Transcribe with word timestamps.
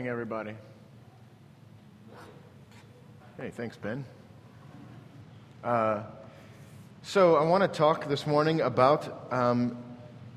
morning, 0.00 0.12
everybody. 0.12 0.54
Hey, 3.36 3.50
thanks, 3.50 3.76
Ben. 3.76 4.06
Uh, 5.62 6.04
so, 7.02 7.36
I 7.36 7.44
want 7.44 7.64
to 7.64 7.68
talk 7.68 8.08
this 8.08 8.26
morning 8.26 8.62
about 8.62 9.30
um, 9.30 9.76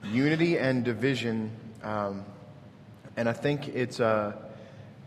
unity 0.04 0.58
and 0.58 0.84
division. 0.84 1.50
Um, 1.82 2.26
and 3.16 3.30
I 3.30 3.32
think 3.32 3.70
it's, 3.70 4.02
uh, 4.02 4.34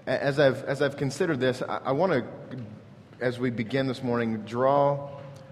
as, 0.06 0.38
I've, 0.38 0.64
as 0.64 0.80
I've 0.80 0.96
considered 0.96 1.38
this, 1.38 1.60
I, 1.60 1.80
I 1.84 1.92
want 1.92 2.12
to, 2.12 2.24
as 3.20 3.38
we 3.38 3.50
begin 3.50 3.86
this 3.86 4.02
morning, 4.02 4.38
draw 4.46 5.10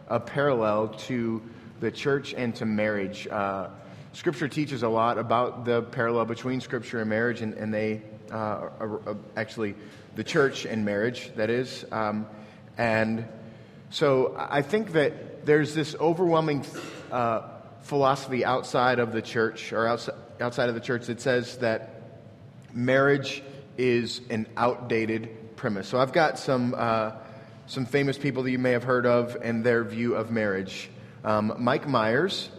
a 0.08 0.18
parallel 0.18 0.88
to 1.08 1.42
the 1.80 1.91
church 1.91 2.32
and 2.32 2.55
to 2.55 2.64
marriage. 2.64 3.28
Uh, 3.30 3.68
scripture 4.14 4.48
teaches 4.48 4.82
a 4.82 4.88
lot 4.88 5.18
about 5.18 5.66
the 5.66 5.82
parallel 5.82 6.24
between 6.24 6.62
Scripture 6.62 7.00
and 7.00 7.10
marriage, 7.10 7.42
and, 7.42 7.52
and 7.52 7.74
they 7.74 8.00
uh, 8.34 9.14
actually 9.36 9.74
the 10.16 10.24
church 10.24 10.64
and 10.64 10.84
marriage, 10.84 11.30
that 11.36 11.50
is. 11.50 11.84
Um, 11.90 12.26
and 12.76 13.26
so 13.90 14.34
I 14.36 14.62
think 14.62 14.92
that 14.92 15.46
there's 15.46 15.74
this 15.74 15.94
overwhelming 16.00 16.64
uh, 17.12 17.48
philosophy 17.82 18.44
outside 18.44 18.98
of 18.98 19.12
the 19.12 19.22
church 19.22 19.72
or 19.72 19.86
outside, 19.86 20.16
outside 20.40 20.68
of 20.68 20.74
the 20.74 20.80
church 20.80 21.06
that 21.06 21.20
says 21.20 21.58
that 21.58 22.02
marriage 22.72 23.42
is 23.78 24.20
an 24.30 24.46
outdated 24.56 25.56
premise. 25.56 25.88
So 25.88 25.98
I've 25.98 26.12
got 26.12 26.38
some, 26.38 26.74
uh, 26.76 27.12
some 27.66 27.86
famous 27.86 28.18
people 28.18 28.42
that 28.42 28.50
you 28.50 28.58
may 28.58 28.72
have 28.72 28.84
heard 28.84 29.06
of 29.06 29.36
and 29.42 29.64
their 29.64 29.84
view 29.84 30.14
of 30.14 30.30
marriage. 30.30 30.91
Um, 31.24 31.54
Mike 31.58 31.86
Myers 31.88 32.50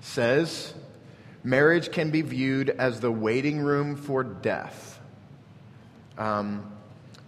says 0.00 0.72
marriage 1.44 1.92
can 1.92 2.10
be 2.10 2.22
viewed 2.22 2.70
as 2.70 3.00
the 3.00 3.12
waiting 3.12 3.60
room 3.60 3.96
for 3.96 4.22
death. 4.22 4.99
Um, 6.20 6.70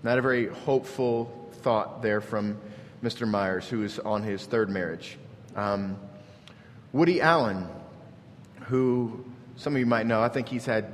not 0.03 0.19
a 0.19 0.23
very 0.23 0.49
hopeful 0.49 1.51
thought 1.63 2.03
there 2.03 2.21
from 2.21 2.59
Mr. 3.03 3.27
Myers, 3.27 3.67
who 3.67 3.83
is 3.85 3.99
on 3.99 4.23
his 4.23 4.45
third 4.45 4.69
marriage. 4.69 5.17
Um, 5.57 5.97
Woody 6.93 7.23
Allen, 7.23 7.67
who 8.67 9.25
some 9.57 9.75
of 9.75 9.81
you 9.81 9.87
might 9.87 10.05
know, 10.05 10.21
I 10.21 10.29
think 10.29 10.47
he's 10.47 10.67
had 10.67 10.93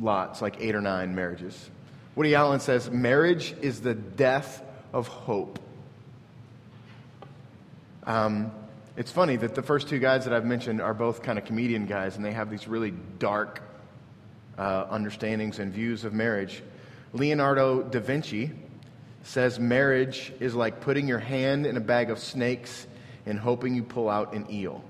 lots, 0.00 0.40
like 0.40 0.60
eight 0.60 0.76
or 0.76 0.80
nine 0.80 1.16
marriages. 1.16 1.70
Woody 2.14 2.36
Allen 2.36 2.60
says, 2.60 2.88
Marriage 2.88 3.52
is 3.62 3.80
the 3.80 3.94
death 3.94 4.62
of 4.92 5.08
hope. 5.08 5.58
Um, 8.04 8.52
it's 8.96 9.10
funny 9.10 9.34
that 9.36 9.56
the 9.56 9.62
first 9.62 9.88
two 9.88 9.98
guys 9.98 10.24
that 10.24 10.32
I've 10.32 10.44
mentioned 10.44 10.80
are 10.80 10.94
both 10.94 11.22
kind 11.22 11.36
of 11.36 11.44
comedian 11.44 11.86
guys, 11.86 12.14
and 12.14 12.24
they 12.24 12.32
have 12.32 12.48
these 12.48 12.68
really 12.68 12.92
dark 13.18 13.60
uh, 14.56 14.86
understandings 14.88 15.58
and 15.58 15.72
views 15.72 16.04
of 16.04 16.12
marriage. 16.12 16.62
Leonardo 17.12 17.82
da 17.82 18.00
Vinci 18.00 18.50
says 19.22 19.58
marriage 19.58 20.32
is 20.40 20.54
like 20.54 20.80
putting 20.80 21.08
your 21.08 21.18
hand 21.18 21.66
in 21.66 21.76
a 21.76 21.80
bag 21.80 22.10
of 22.10 22.18
snakes 22.18 22.86
and 23.26 23.38
hoping 23.38 23.74
you 23.74 23.82
pull 23.82 24.08
out 24.08 24.34
an 24.34 24.46
eel. 24.50 24.82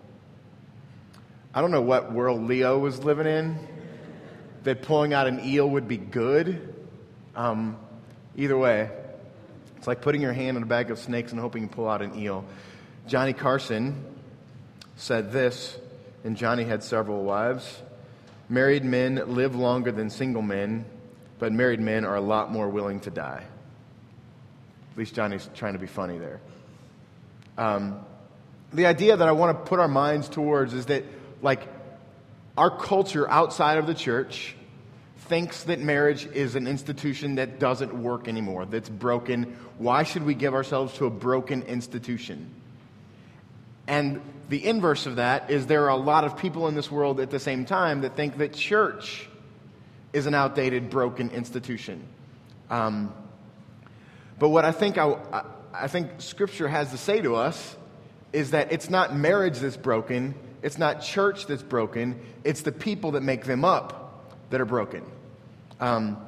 I 1.54 1.60
don't 1.60 1.70
know 1.70 1.82
what 1.82 2.12
world 2.12 2.42
Leo 2.42 2.78
was 2.78 3.02
living 3.02 3.26
in, 3.26 3.58
that 4.64 4.82
pulling 4.82 5.12
out 5.12 5.26
an 5.26 5.44
eel 5.44 5.68
would 5.70 5.88
be 5.88 5.96
good. 5.96 6.74
Um, 7.34 7.76
either 8.36 8.56
way, 8.56 8.90
it's 9.76 9.86
like 9.86 10.02
putting 10.02 10.20
your 10.20 10.32
hand 10.32 10.56
in 10.56 10.62
a 10.62 10.66
bag 10.66 10.90
of 10.90 10.98
snakes 10.98 11.32
and 11.32 11.40
hoping 11.40 11.62
you 11.62 11.68
pull 11.68 11.88
out 11.88 12.02
an 12.02 12.18
eel. 12.18 12.44
Johnny 13.06 13.32
Carson 13.32 14.04
said 14.96 15.32
this, 15.32 15.78
and 16.24 16.36
Johnny 16.36 16.64
had 16.64 16.82
several 16.82 17.22
wives. 17.22 17.80
Married 18.48 18.84
men 18.84 19.34
live 19.34 19.54
longer 19.54 19.92
than 19.92 20.10
single 20.10 20.42
men, 20.42 20.84
but 21.38 21.52
married 21.52 21.80
men 21.80 22.04
are 22.04 22.16
a 22.16 22.20
lot 22.20 22.50
more 22.50 22.68
willing 22.68 23.00
to 23.00 23.10
die. 23.10 23.44
At 24.92 24.98
least 24.98 25.14
Johnny's 25.14 25.48
trying 25.54 25.74
to 25.74 25.78
be 25.78 25.86
funny 25.86 26.18
there. 26.18 26.40
Um, 27.56 28.00
the 28.72 28.86
idea 28.86 29.16
that 29.16 29.26
I 29.26 29.32
want 29.32 29.56
to 29.56 29.68
put 29.68 29.80
our 29.80 29.88
minds 29.88 30.28
towards 30.28 30.74
is 30.74 30.86
that, 30.86 31.04
like, 31.42 31.62
our 32.56 32.76
culture 32.76 33.28
outside 33.30 33.78
of 33.78 33.86
the 33.86 33.94
church 33.94 34.56
thinks 35.28 35.64
that 35.64 35.78
marriage 35.78 36.26
is 36.26 36.54
an 36.54 36.66
institution 36.66 37.36
that 37.36 37.58
doesn't 37.58 37.94
work 37.94 38.28
anymore, 38.28 38.64
that's 38.66 38.88
broken. 38.88 39.56
Why 39.78 40.02
should 40.02 40.24
we 40.24 40.34
give 40.34 40.54
ourselves 40.54 40.94
to 40.94 41.06
a 41.06 41.10
broken 41.10 41.62
institution? 41.62 42.54
And 43.86 44.20
the 44.48 44.64
inverse 44.64 45.06
of 45.06 45.16
that 45.16 45.50
is 45.50 45.66
there 45.66 45.84
are 45.84 45.90
a 45.90 45.96
lot 45.96 46.24
of 46.24 46.36
people 46.36 46.68
in 46.68 46.74
this 46.74 46.90
world 46.90 47.20
at 47.20 47.30
the 47.30 47.38
same 47.38 47.64
time 47.64 48.02
that 48.02 48.16
think 48.16 48.38
that 48.38 48.54
church 48.54 49.28
is 50.12 50.26
an 50.26 50.34
outdated, 50.34 50.90
broken 50.90 51.30
institution. 51.30 52.02
Um, 52.70 53.12
but 54.38 54.50
what 54.50 54.64
I 54.64 54.72
think, 54.72 54.98
I, 54.98 55.44
I 55.72 55.88
think 55.88 56.20
Scripture 56.20 56.68
has 56.68 56.90
to 56.92 56.98
say 56.98 57.20
to 57.20 57.36
us 57.36 57.76
is 58.32 58.50
that 58.52 58.72
it's 58.72 58.90
not 58.90 59.16
marriage 59.16 59.58
that's 59.58 59.76
broken, 59.76 60.34
it's 60.62 60.78
not 60.78 61.00
church 61.00 61.46
that's 61.46 61.62
broken, 61.62 62.20
it's 62.44 62.62
the 62.62 62.72
people 62.72 63.12
that 63.12 63.22
make 63.22 63.44
them 63.44 63.64
up 63.64 64.34
that 64.50 64.60
are 64.60 64.66
broken. 64.66 65.04
Um, 65.80 66.18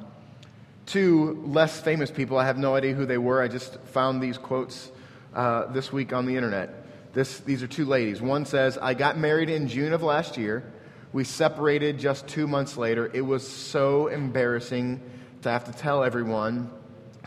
two 0.85 1.43
less 1.45 1.79
famous 1.79 2.11
people, 2.11 2.37
I 2.37 2.45
have 2.45 2.57
no 2.57 2.75
idea 2.75 2.93
who 2.93 3.05
they 3.05 3.17
were, 3.17 3.41
I 3.41 3.47
just 3.47 3.79
found 3.81 4.21
these 4.21 4.37
quotes 4.37 4.91
uh, 5.33 5.67
this 5.67 5.91
week 5.91 6.13
on 6.13 6.25
the 6.25 6.35
internet. 6.35 7.13
This, 7.13 7.39
these 7.41 7.61
are 7.61 7.67
two 7.67 7.85
ladies. 7.85 8.21
One 8.21 8.45
says, 8.45 8.77
I 8.77 8.93
got 8.93 9.17
married 9.17 9.49
in 9.49 9.67
June 9.67 9.93
of 9.93 10.01
last 10.01 10.37
year. 10.37 10.71
We 11.13 11.23
separated 11.23 11.99
just 11.99 12.27
two 12.27 12.47
months 12.47 12.77
later. 12.77 13.11
It 13.13 13.21
was 13.21 13.47
so 13.47 14.07
embarrassing 14.07 15.01
to 15.41 15.49
have 15.49 15.65
to 15.65 15.71
tell 15.73 16.03
everyone 16.03 16.71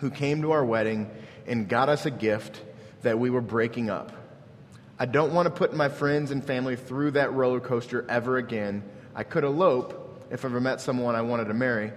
who 0.00 0.10
came 0.10 0.42
to 0.42 0.52
our 0.52 0.64
wedding 0.64 1.10
and 1.46 1.68
got 1.68 1.88
us 1.88 2.06
a 2.06 2.10
gift 2.10 2.62
that 3.02 3.18
we 3.18 3.30
were 3.30 3.40
breaking 3.40 3.90
up. 3.90 4.12
I 4.98 5.06
don't 5.06 5.34
want 5.34 5.46
to 5.46 5.50
put 5.50 5.74
my 5.74 5.88
friends 5.88 6.30
and 6.30 6.44
family 6.44 6.76
through 6.76 7.12
that 7.12 7.32
roller 7.32 7.60
coaster 7.60 8.06
ever 8.08 8.38
again. 8.38 8.84
I 9.14 9.24
could 9.24 9.44
elope 9.44 10.26
if 10.30 10.44
I 10.44 10.48
ever 10.48 10.60
met 10.60 10.80
someone 10.80 11.14
I 11.14 11.22
wanted 11.22 11.46
to 11.46 11.54
marry, 11.54 11.92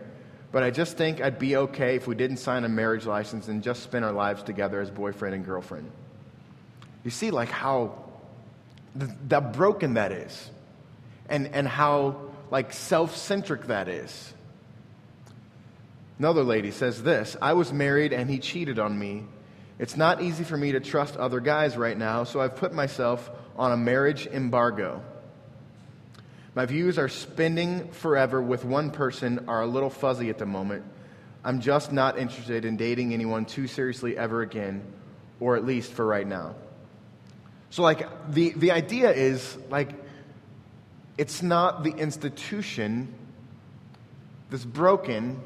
but 0.52 0.64
I 0.64 0.72
just 0.72 0.97
think 0.97 1.22
I'd 1.22 1.40
be 1.40 1.56
okay 1.56 1.96
if 1.96 2.08
we 2.08 2.16
didn't 2.16 2.38
sign 2.38 2.64
a 2.64 2.70
marriage 2.70 3.06
license 3.06 3.47
and 3.47 3.64
just 3.64 3.84
spend 3.84 4.03
our 4.03 4.12
lives 4.12 4.44
together 4.44 4.81
as 4.81 4.90
boyfriend 4.90 5.36
and 5.36 5.46
girlfriend. 5.46 5.90
You 7.03 7.12
see, 7.12 7.31
like, 7.31 7.50
how 7.50 8.03
th- 9.00 9.12
that 9.30 9.53
broken 9.53 9.94
that 9.94 10.12
is, 10.12 10.50
and, 11.30 11.48
and 11.54 11.68
how, 11.68 12.22
like, 12.52 12.74
self 12.74 13.16
centric 13.16 13.68
that 13.68 13.88
is. 13.88 14.34
Another 16.20 16.44
lady 16.44 16.72
says 16.72 17.04
this 17.04 17.38
I 17.42 17.54
was 17.54 17.72
married 17.72 18.14
and 18.14 18.30
he 18.30 18.40
cheated 18.40 18.80
on 18.80 18.98
me. 18.98 19.24
It's 19.80 19.96
not 19.96 20.22
easy 20.22 20.44
for 20.44 20.58
me 20.58 20.72
to 20.72 20.80
trust 20.80 21.18
other 21.18 21.40
guys 21.40 21.78
right 21.78 21.98
now, 21.98 22.24
so 22.24 22.42
I've 22.42 22.56
put 22.56 22.74
myself 22.74 23.30
on 23.56 23.72
a 23.72 23.78
marriage 23.78 24.26
embargo. 24.26 25.04
My 26.56 26.66
views 26.66 26.98
are 26.98 27.08
spending 27.08 27.90
forever 27.90 28.42
with 28.42 28.66
one 28.66 28.90
person 28.90 29.46
are 29.48 29.62
a 29.62 29.68
little 29.68 29.92
fuzzy 29.92 30.32
at 30.32 30.40
the 30.40 30.48
moment. 30.48 30.84
I'm 31.44 31.62
just 31.62 31.92
not 31.92 32.18
interested 32.18 32.66
in 32.66 32.78
dating 32.78 33.14
anyone 33.14 33.46
too 33.46 33.68
seriously 33.68 34.18
ever 34.18 34.42
again, 34.42 34.82
or 35.40 35.56
at 35.56 35.64
least 35.64 35.94
for 35.94 36.04
right 36.04 36.26
now. 36.26 36.56
So, 37.70 37.84
like, 37.84 38.08
the, 38.32 38.50
the 38.56 38.72
idea 38.72 39.12
is, 39.12 39.56
like, 39.70 39.92
it's 41.17 41.41
not 41.41 41.83
the 41.83 41.91
institution 41.91 43.13
that's 44.50 44.66
broken, 44.66 45.41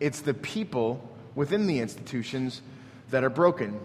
it's 0.00 0.20
the 0.20 0.34
people 0.34 1.08
within 1.34 1.66
the 1.66 1.78
institutions 1.78 2.60
that 3.10 3.24
are 3.24 3.30
broken. 3.30 3.78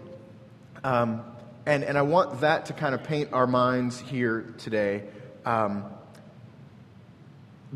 Um, 0.83 1.23
and, 1.65 1.83
and 1.83 1.97
I 1.97 2.01
want 2.01 2.41
that 2.41 2.67
to 2.67 2.73
kind 2.73 2.95
of 2.95 3.03
paint 3.03 3.29
our 3.33 3.47
minds 3.47 3.99
here 3.99 4.53
today. 4.57 5.03
Um, 5.45 5.85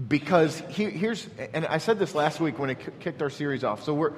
because 0.07 0.59
he, 0.69 0.85
here's, 0.85 1.27
and 1.53 1.65
I 1.67 1.77
said 1.77 1.99
this 1.99 2.15
last 2.15 2.39
week 2.39 2.57
when 2.57 2.71
it 2.71 2.99
kicked 2.99 3.21
our 3.21 3.29
series 3.29 3.63
off. 3.63 3.83
So 3.83 3.93
we're, 3.93 4.13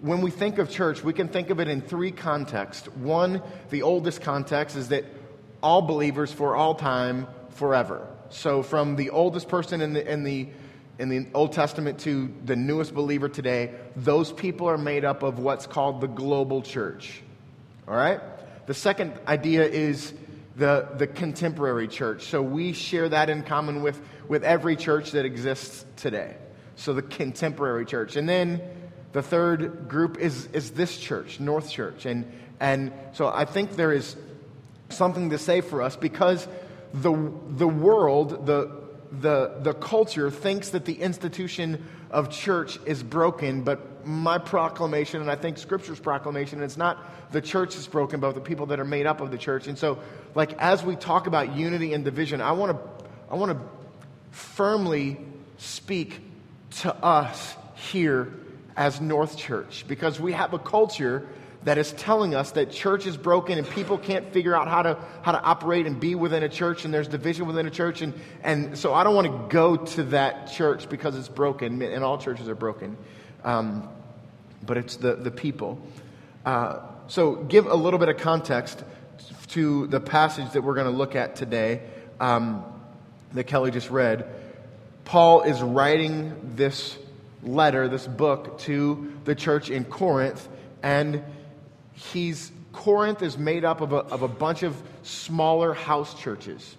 when 0.00 0.20
we 0.20 0.30
think 0.30 0.58
of 0.58 0.70
church, 0.70 1.04
we 1.04 1.12
can 1.12 1.28
think 1.28 1.50
of 1.50 1.60
it 1.60 1.68
in 1.68 1.80
three 1.80 2.10
contexts. 2.10 2.88
One, 2.88 3.42
the 3.70 3.82
oldest 3.82 4.20
context 4.20 4.76
is 4.76 4.88
that 4.88 5.04
all 5.62 5.82
believers 5.82 6.32
for 6.32 6.56
all 6.56 6.74
time, 6.74 7.28
forever. 7.50 8.08
So 8.30 8.62
from 8.62 8.96
the 8.96 9.10
oldest 9.10 9.48
person 9.48 9.80
in 9.80 9.92
the, 9.92 10.12
in 10.12 10.24
the 10.24 10.48
in 10.98 11.08
the 11.08 11.26
Old 11.34 11.52
Testament 11.52 12.00
to 12.00 12.32
the 12.44 12.56
newest 12.56 12.94
believer 12.94 13.28
today, 13.28 13.72
those 13.96 14.32
people 14.32 14.66
are 14.68 14.78
made 14.78 15.04
up 15.04 15.22
of 15.22 15.38
what's 15.38 15.66
called 15.66 16.00
the 16.00 16.06
global 16.06 16.62
church. 16.62 17.22
All 17.86 17.94
right? 17.94 18.20
The 18.66 18.74
second 18.74 19.12
idea 19.28 19.64
is 19.64 20.14
the, 20.56 20.88
the 20.96 21.06
contemporary 21.06 21.86
church. 21.86 22.24
So 22.24 22.42
we 22.42 22.72
share 22.72 23.08
that 23.10 23.28
in 23.28 23.42
common 23.42 23.82
with, 23.82 24.00
with 24.26 24.42
every 24.42 24.74
church 24.74 25.12
that 25.12 25.26
exists 25.26 25.84
today. 25.96 26.36
So 26.76 26.94
the 26.94 27.02
contemporary 27.02 27.84
church. 27.84 28.16
And 28.16 28.28
then 28.28 28.62
the 29.12 29.22
third 29.22 29.88
group 29.88 30.18
is, 30.18 30.46
is 30.52 30.70
this 30.72 30.96
church, 30.98 31.40
North 31.40 31.70
Church. 31.70 32.06
And, 32.06 32.30
and 32.58 32.92
so 33.12 33.28
I 33.28 33.44
think 33.44 33.76
there 33.76 33.92
is 33.92 34.16
something 34.88 35.30
to 35.30 35.38
say 35.38 35.60
for 35.60 35.82
us 35.82 35.96
because 35.96 36.46
the, 36.96 37.32
the 37.48 37.68
world, 37.68 38.46
the, 38.46 38.70
the, 39.12 39.56
the 39.60 39.74
culture 39.74 40.30
thinks 40.30 40.70
that 40.70 40.84
the 40.84 40.94
institution 40.94 41.84
of 42.10 42.30
church 42.30 42.78
is 42.86 43.02
broken, 43.02 43.62
but 43.62 44.06
my 44.06 44.38
proclamation, 44.38 45.20
and 45.20 45.30
I 45.30 45.34
think 45.34 45.58
Scripture's 45.58 46.00
proclamation, 46.00 46.62
it's 46.62 46.76
not 46.76 47.32
the 47.32 47.40
church 47.40 47.76
is 47.76 47.86
broken, 47.86 48.20
but 48.20 48.32
the 48.34 48.40
people 48.40 48.66
that 48.66 48.80
are 48.80 48.84
made 48.84 49.06
up 49.06 49.20
of 49.20 49.30
the 49.30 49.38
church. 49.38 49.66
And 49.66 49.76
so, 49.76 49.98
like, 50.34 50.52
as 50.54 50.82
we 50.84 50.96
talk 50.96 51.26
about 51.26 51.56
unity 51.56 51.92
and 51.92 52.04
division, 52.04 52.40
I 52.40 52.52
want 52.52 52.72
to, 52.72 53.06
I 53.30 53.34
want 53.34 53.52
to 53.52 53.64
firmly 54.30 55.18
speak 55.58 56.20
to 56.82 56.94
us 56.94 57.56
here 57.74 58.32
as 58.76 59.00
North 59.00 59.36
Church 59.36 59.84
because 59.88 60.20
we 60.20 60.32
have 60.32 60.54
a 60.54 60.58
culture 60.58 61.26
that 61.66 61.78
is 61.78 61.90
telling 61.94 62.32
us 62.32 62.52
that 62.52 62.70
church 62.70 63.06
is 63.06 63.16
broken 63.16 63.58
and 63.58 63.68
people 63.68 63.98
can't 63.98 64.32
figure 64.32 64.54
out 64.54 64.68
how 64.68 64.82
to, 64.82 64.96
how 65.22 65.32
to 65.32 65.42
operate 65.42 65.84
and 65.84 65.98
be 65.98 66.14
within 66.14 66.44
a 66.44 66.48
church 66.48 66.84
and 66.84 66.94
there's 66.94 67.08
division 67.08 67.44
within 67.44 67.66
a 67.66 67.70
church. 67.70 68.02
And, 68.02 68.14
and 68.44 68.78
so 68.78 68.94
I 68.94 69.02
don't 69.02 69.16
want 69.16 69.26
to 69.26 69.52
go 69.52 69.76
to 69.76 70.04
that 70.04 70.52
church 70.52 70.88
because 70.88 71.16
it's 71.18 71.26
broken 71.26 71.82
and 71.82 72.04
all 72.04 72.18
churches 72.18 72.48
are 72.48 72.54
broken. 72.54 72.96
Um, 73.42 73.88
but 74.64 74.76
it's 74.76 74.94
the, 74.94 75.16
the 75.16 75.32
people. 75.32 75.80
Uh, 76.44 76.82
so 77.08 77.34
give 77.34 77.66
a 77.66 77.74
little 77.74 77.98
bit 77.98 78.10
of 78.10 78.18
context 78.18 78.84
to 79.48 79.88
the 79.88 79.98
passage 79.98 80.52
that 80.52 80.62
we're 80.62 80.74
going 80.74 80.90
to 80.90 80.96
look 80.96 81.16
at 81.16 81.34
today 81.34 81.82
um, 82.20 82.64
that 83.32 83.48
Kelly 83.48 83.72
just 83.72 83.90
read. 83.90 84.24
Paul 85.04 85.42
is 85.42 85.60
writing 85.60 86.52
this 86.54 86.96
letter, 87.42 87.88
this 87.88 88.06
book, 88.06 88.60
to 88.60 89.12
the 89.24 89.34
church 89.34 89.68
in 89.68 89.84
Corinth, 89.84 90.48
and 90.80 91.24
he's 91.96 92.52
Corinth 92.72 93.22
is 93.22 93.38
made 93.38 93.64
up 93.64 93.80
of 93.80 93.92
a, 93.92 93.96
of 93.96 94.22
a 94.22 94.28
bunch 94.28 94.62
of 94.62 94.80
smaller 95.02 95.72
house 95.72 96.18
churches. 96.20 96.76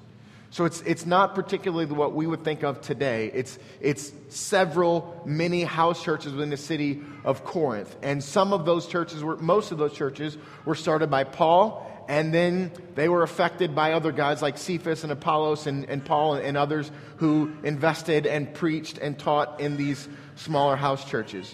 So 0.51 0.65
it's, 0.65 0.81
it's 0.81 1.05
not 1.05 1.35
particularly 1.35 1.85
what 1.87 2.13
we 2.13 2.25
would 2.25 2.43
think 2.43 2.63
of 2.63 2.81
today. 2.81 3.31
It's, 3.33 3.59
it's 3.81 4.13
several 4.29 5.21
mini 5.25 5.63
house 5.63 6.01
churches 6.01 6.33
within 6.33 6.51
the 6.51 6.57
city 6.57 7.01
of 7.25 7.43
Corinth. 7.43 7.93
And 8.01 8.23
some 8.23 8.53
of 8.53 8.65
those 8.65 8.87
churches 8.87 9.23
were, 9.23 9.37
most 9.37 9.71
of 9.71 9.77
those 9.77 9.93
churches 9.93 10.37
were 10.65 10.75
started 10.75 11.09
by 11.09 11.25
Paul, 11.25 11.85
and 12.07 12.33
then 12.33 12.71
they 12.95 13.09
were 13.09 13.23
affected 13.23 13.75
by 13.75 13.93
other 13.93 14.11
guys 14.11 14.41
like 14.41 14.57
Cephas 14.57 15.03
and 15.03 15.11
Apollos 15.11 15.67
and, 15.67 15.89
and 15.89 16.05
Paul 16.05 16.35
and, 16.35 16.45
and 16.45 16.57
others 16.57 16.89
who 17.17 17.51
invested 17.63 18.25
and 18.25 18.53
preached 18.53 18.99
and 18.99 19.19
taught 19.19 19.59
in 19.59 19.77
these 19.77 20.07
smaller 20.35 20.75
house 20.75 21.03
churches. 21.09 21.53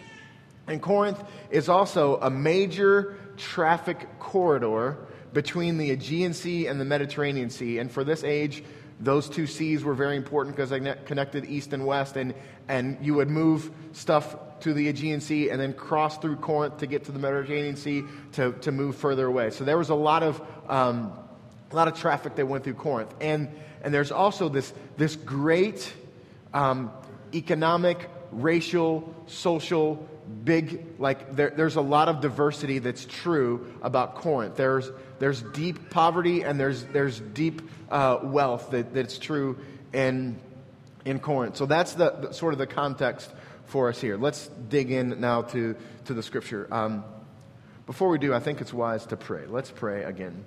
And 0.68 0.82
Corinth 0.82 1.22
is 1.50 1.68
also 1.68 2.18
a 2.22 2.30
major 2.30 3.18
traffic 3.38 4.20
corridor 4.20 4.98
between 5.34 5.78
the 5.78 5.92
Aegean 5.92 6.34
Sea 6.34 6.68
and 6.68 6.80
the 6.80 6.86
Mediterranean 6.86 7.50
Sea. 7.50 7.80
And 7.80 7.92
for 7.92 8.04
this 8.04 8.24
age, 8.24 8.64
those 9.00 9.28
two 9.30 9.48
seas 9.48 9.84
were 9.84 9.96
very 9.96 10.16
important 10.16 10.56
because 10.56 10.70
they 10.70 10.96
connected 11.06 11.46
east 11.46 11.74
and 11.74 11.86
west, 11.86 12.16
and, 12.16 12.34
and 12.68 12.98
you 13.02 13.16
would 13.16 13.30
move 13.30 13.72
stuff 13.92 14.36
to 14.62 14.74
the 14.74 14.88
Aegean 14.88 15.20
Sea 15.20 15.50
and 15.50 15.60
then 15.60 15.74
cross 15.74 16.18
through 16.18 16.38
Corinth 16.38 16.78
to 16.78 16.88
get 16.88 17.06
to 17.06 17.12
the 17.12 17.20
Mediterranean 17.20 17.76
Sea 17.76 18.04
to, 18.34 18.54
to 18.62 18.72
move 18.72 18.96
further 18.96 19.26
away. 19.26 19.50
So 19.50 19.66
there 19.66 19.78
was 19.78 19.90
a 19.90 19.96
lot 19.96 20.24
of, 20.24 20.42
um, 20.70 21.12
a 21.72 21.76
lot 21.76 21.88
of 21.88 22.00
traffic 22.00 22.36
that 22.36 22.48
went 22.48 22.64
through 22.64 22.76
Corinth. 22.76 23.14
And, 23.20 23.50
and 23.82 23.94
there's 23.94 24.12
also 24.12 24.48
this, 24.48 24.74
this 24.96 25.16
great 25.18 25.92
um, 26.54 26.92
economic, 27.34 28.10
racial, 28.32 29.14
social 29.28 30.08
big, 30.44 31.00
like, 31.00 31.36
there, 31.36 31.50
there's 31.50 31.76
a 31.76 31.82
lot 31.82 32.10
of 32.10 32.22
diversity 32.22 32.80
that's 32.80 33.06
true 33.06 33.74
about 33.82 34.16
Corinth. 34.16 34.56
There's, 34.56 34.92
there's 35.20 35.42
deep 35.42 35.90
poverty 35.90 36.44
and 36.44 36.60
there's, 36.60 36.84
there's 36.86 37.20
deep 37.20 37.62
uh, 37.90 38.20
wealth 38.24 38.72
that, 38.72 38.94
that's 38.94 39.18
true 39.18 39.58
in, 39.94 40.40
in 41.06 41.20
Corinth. 41.20 41.58
So 41.58 41.66
that's 41.66 41.94
the, 41.94 42.12
the, 42.12 42.34
sort 42.34 42.54
of 42.54 42.60
the 42.60 42.68
context 42.68 43.30
for 43.66 43.90
us 43.90 44.00
here. 44.00 44.18
Let's 44.18 44.48
dig 44.70 44.92
in 44.92 45.20
now 45.20 45.44
to, 45.44 45.76
to 46.06 46.14
the 46.14 46.24
scripture. 46.24 46.68
Um, 46.72 47.04
before 47.86 48.10
we 48.10 48.18
do, 48.18 48.34
I 48.34 48.40
think 48.40 48.62
it's 48.62 48.74
wise 48.74 49.06
to 49.08 49.18
pray. 49.18 49.46
Let's 49.46 49.72
pray 49.72 50.04
again. 50.04 50.46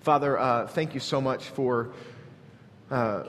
Father, 0.00 0.38
uh, 0.38 0.66
thank 0.66 0.94
you 0.94 1.00
so 1.00 1.20
much 1.20 1.44
for 1.44 1.92
uh, 2.90 3.24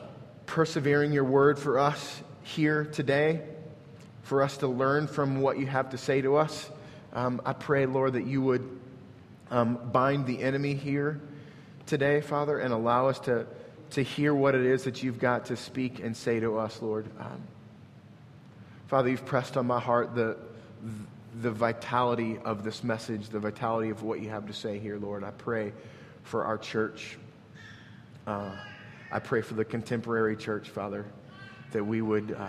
persevering 0.45 1.11
your 1.11 1.25
word 1.25 1.59
for 1.59 1.77
us 1.77 2.21
here 2.43 2.85
today 2.85 3.41
for 4.31 4.41
us 4.41 4.55
to 4.55 4.67
learn 4.67 5.07
from 5.07 5.41
what 5.41 5.59
you 5.59 5.65
have 5.65 5.89
to 5.89 5.97
say 5.97 6.21
to 6.21 6.37
us. 6.37 6.69
Um, 7.11 7.41
I 7.45 7.51
pray, 7.51 7.85
Lord, 7.85 8.13
that 8.13 8.25
you 8.25 8.41
would 8.41 8.79
um, 9.49 9.77
bind 9.91 10.25
the 10.25 10.41
enemy 10.41 10.73
here 10.73 11.19
today, 11.85 12.21
Father, 12.21 12.57
and 12.57 12.73
allow 12.73 13.09
us 13.09 13.19
to, 13.19 13.45
to 13.89 14.01
hear 14.01 14.33
what 14.33 14.55
it 14.55 14.65
is 14.65 14.85
that 14.85 15.03
you've 15.03 15.19
got 15.19 15.47
to 15.47 15.57
speak 15.57 15.99
and 15.99 16.15
say 16.15 16.39
to 16.39 16.57
us, 16.59 16.81
Lord. 16.81 17.07
Um, 17.19 17.43
Father, 18.87 19.09
you've 19.09 19.25
pressed 19.25 19.57
on 19.57 19.67
my 19.67 19.81
heart 19.81 20.15
the, 20.15 20.37
the 21.41 21.51
vitality 21.51 22.39
of 22.45 22.63
this 22.63 22.85
message, 22.85 23.27
the 23.27 23.39
vitality 23.39 23.89
of 23.89 24.01
what 24.01 24.21
you 24.21 24.29
have 24.29 24.47
to 24.47 24.53
say 24.53 24.79
here, 24.79 24.97
Lord. 24.97 25.25
I 25.25 25.31
pray 25.31 25.73
for 26.23 26.45
our 26.45 26.57
church. 26.57 27.17
Uh, 28.25 28.55
I 29.11 29.19
pray 29.19 29.41
for 29.41 29.55
the 29.55 29.65
contemporary 29.65 30.37
church, 30.37 30.69
Father, 30.69 31.05
that 31.73 31.83
we 31.83 32.01
would. 32.01 32.31
Uh, 32.31 32.47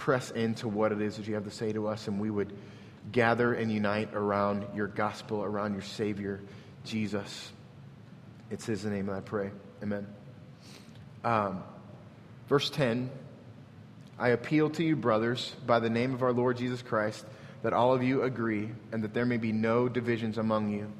press 0.00 0.30
into 0.30 0.66
what 0.66 0.92
it 0.92 1.00
is 1.02 1.18
that 1.18 1.28
you 1.28 1.34
have 1.34 1.44
to 1.44 1.50
say 1.50 1.72
to 1.74 1.86
us, 1.86 2.08
and 2.08 2.18
we 2.18 2.30
would 2.30 2.56
gather 3.12 3.52
and 3.52 3.70
unite 3.70 4.14
around 4.14 4.64
your 4.74 4.86
gospel, 4.86 5.44
around 5.44 5.74
your 5.74 5.82
Savior, 5.82 6.40
Jesus. 6.84 7.52
It's 8.50 8.64
His 8.64 8.84
name 8.86 9.06
that 9.06 9.16
I 9.16 9.20
pray. 9.20 9.50
Amen. 9.82 10.06
Um, 11.22 11.62
verse 12.48 12.70
10 12.70 13.10
I 14.18 14.30
appeal 14.30 14.70
to 14.70 14.82
you, 14.82 14.96
brothers, 14.96 15.54
by 15.66 15.80
the 15.80 15.90
name 15.90 16.14
of 16.14 16.22
our 16.22 16.32
Lord 16.32 16.56
Jesus 16.56 16.80
Christ, 16.80 17.24
that 17.62 17.74
all 17.74 17.92
of 17.92 18.02
you 18.02 18.22
agree, 18.22 18.70
and 18.92 19.04
that 19.04 19.12
there 19.12 19.26
may 19.26 19.36
be 19.36 19.52
no 19.52 19.86
divisions 19.86 20.38
among 20.38 20.70
you, 20.70 20.90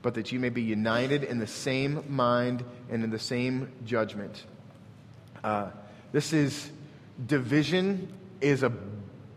but 0.00 0.14
that 0.14 0.32
you 0.32 0.40
may 0.40 0.48
be 0.48 0.62
united 0.62 1.22
in 1.22 1.38
the 1.38 1.46
same 1.46 2.02
mind 2.08 2.64
and 2.90 3.04
in 3.04 3.10
the 3.10 3.18
same 3.18 3.70
judgment. 3.84 4.42
Uh, 5.44 5.68
this 6.12 6.32
is 6.32 6.70
division 7.26 8.10
is 8.40 8.62
a 8.62 8.72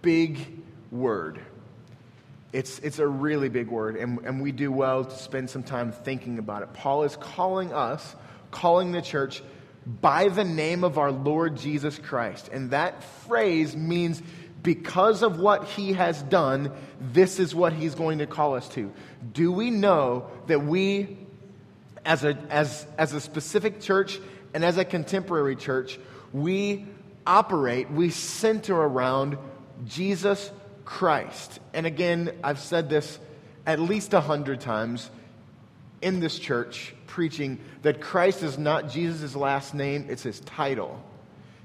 big 0.02 0.62
word. 0.92 1.40
It's, 2.54 2.80
it's 2.80 3.00
a 3.00 3.08
really 3.08 3.50
big 3.50 3.70
word, 3.70 3.96
and, 3.96 4.20
and 4.26 4.42
we 4.42 4.52
do 4.52 4.72
well 4.72 5.06
to 5.06 5.18
spend 5.18 5.50
some 5.50 5.64
time 5.64 5.92
thinking 5.92 6.38
about 6.38 6.64
it. 6.64 6.74
Paul 6.74 7.04
is 7.04 7.16
calling 7.16 7.72
us, 7.72 8.16
calling 8.52 8.92
the 8.92 9.02
church 9.02 9.42
by 9.86 10.28
the 10.28 10.44
name 10.44 10.84
of 10.84 10.98
our 10.98 11.12
Lord 11.12 11.56
Jesus 11.58 11.98
Christ. 11.98 12.50
And 12.52 12.72
that 12.72 13.04
phrase 13.04 13.76
means 13.76 14.22
because 14.62 15.24
of 15.24 15.40
what 15.40 15.66
he 15.66 15.94
has 15.94 16.22
done, 16.24 16.72
this 17.00 17.40
is 17.40 17.56
what 17.56 17.74
he's 17.74 17.96
going 17.96 18.20
to 18.20 18.28
call 18.28 18.56
us 18.56 18.68
to. 18.70 18.92
Do 19.34 19.52
we 19.52 19.72
know 19.72 20.30
that 20.48 20.64
we, 20.64 21.18
as 22.06 22.24
a, 22.24 22.38
as, 22.50 22.86
as 22.98 23.14
a 23.14 23.22
specific 23.22 23.82
church 23.82 24.20
and 24.54 24.64
as 24.64 24.78
a 24.78 24.86
contemporary 24.86 25.56
church, 25.56 26.00
we 26.34 26.86
operate, 27.26 27.90
we 27.92 28.10
center 28.10 28.76
around 28.76 29.38
Jesus 29.86 30.52
Christ. 30.86 31.60
And 31.74 31.86
again, 31.86 32.32
I've 32.44 32.60
said 32.60 32.90
this 32.90 33.20
at 33.66 33.80
least 33.80 34.14
a 34.14 34.22
hundred 34.22 34.62
times 34.62 35.10
in 36.02 36.20
this 36.20 36.40
church, 36.40 36.96
preaching 37.06 37.60
that 37.84 38.02
Christ 38.02 38.42
is 38.42 38.58
not 38.58 38.90
Jesus' 38.90 39.36
last 39.36 39.74
name, 39.74 40.08
it's 40.10 40.24
his 40.24 40.40
title. 40.42 41.02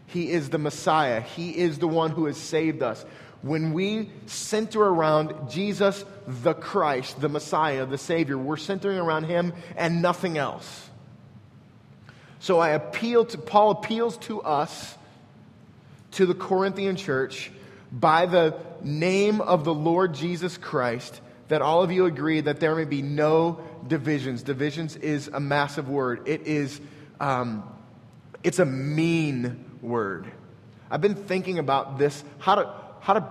He 0.06 0.30
is 0.30 0.50
the 0.50 0.58
Messiah, 0.58 1.20
he 1.20 1.56
is 1.56 1.78
the 1.78 1.88
one 1.88 2.10
who 2.10 2.26
has 2.26 2.36
saved 2.36 2.82
us. 2.82 3.04
When 3.42 3.72
we 3.72 4.10
center 4.26 4.82
around 4.82 5.50
Jesus, 5.50 6.04
the 6.26 6.54
Christ, 6.54 7.20
the 7.20 7.28
Messiah, 7.28 7.86
the 7.86 7.98
Savior, 7.98 8.36
we're 8.36 8.56
centering 8.56 8.98
around 8.98 9.25
him 9.25 9.52
and 9.76 10.02
nothing 10.02 10.38
else. 10.38 10.90
So 12.38 12.58
I 12.58 12.70
appeal 12.70 13.25
to, 13.26 13.38
Paul 13.38 13.72
appeals 13.72 14.16
to 14.18 14.42
us 14.42 14.96
to 16.16 16.25
the 16.25 16.35
Corinthian 16.35 16.96
church 16.96 17.50
by 17.92 18.25
the 18.25 18.56
name 18.82 19.40
of 19.42 19.64
the 19.64 19.75
Lord 19.75 20.14
Jesus 20.14 20.56
Christ 20.56 21.20
that 21.49 21.61
all 21.61 21.82
of 21.82 21.92
you 21.92 22.06
agree 22.06 22.40
that 22.40 22.58
there 22.58 22.75
may 22.75 22.87
be 22.87 23.02
no 23.02 23.61
divisions. 23.87 24.42
Divisions 24.42 24.96
is 24.96 25.28
a 25.28 25.38
massive 25.40 25.88
word. 25.90 26.26
It 26.26 26.46
is, 26.46 26.80
um, 27.20 27.62
it's 28.42 28.58
a 28.58 28.64
mean 28.64 29.64
word. 29.82 30.30
I've 30.90 31.02
been 31.02 31.14
thinking 31.14 31.58
about 31.58 31.99
this, 31.99 32.25
how 32.38 32.54
to, 32.56 32.75
how 33.00 33.12
to 33.12 33.26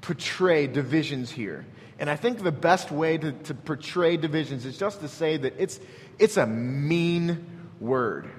portray 0.00 0.66
divisions 0.66 1.30
here. 1.30 1.66
And 1.98 2.08
I 2.08 2.16
think 2.16 2.42
the 2.42 2.50
best 2.50 2.90
way 2.90 3.18
to, 3.18 3.32
to 3.32 3.54
portray 3.54 4.16
divisions 4.16 4.64
is 4.64 4.78
just 4.78 5.00
to 5.00 5.08
say 5.08 5.36
that 5.36 5.54
it's, 5.58 5.78
it's 6.18 6.38
a 6.38 6.46
mean 6.46 7.68
word. 7.78 8.30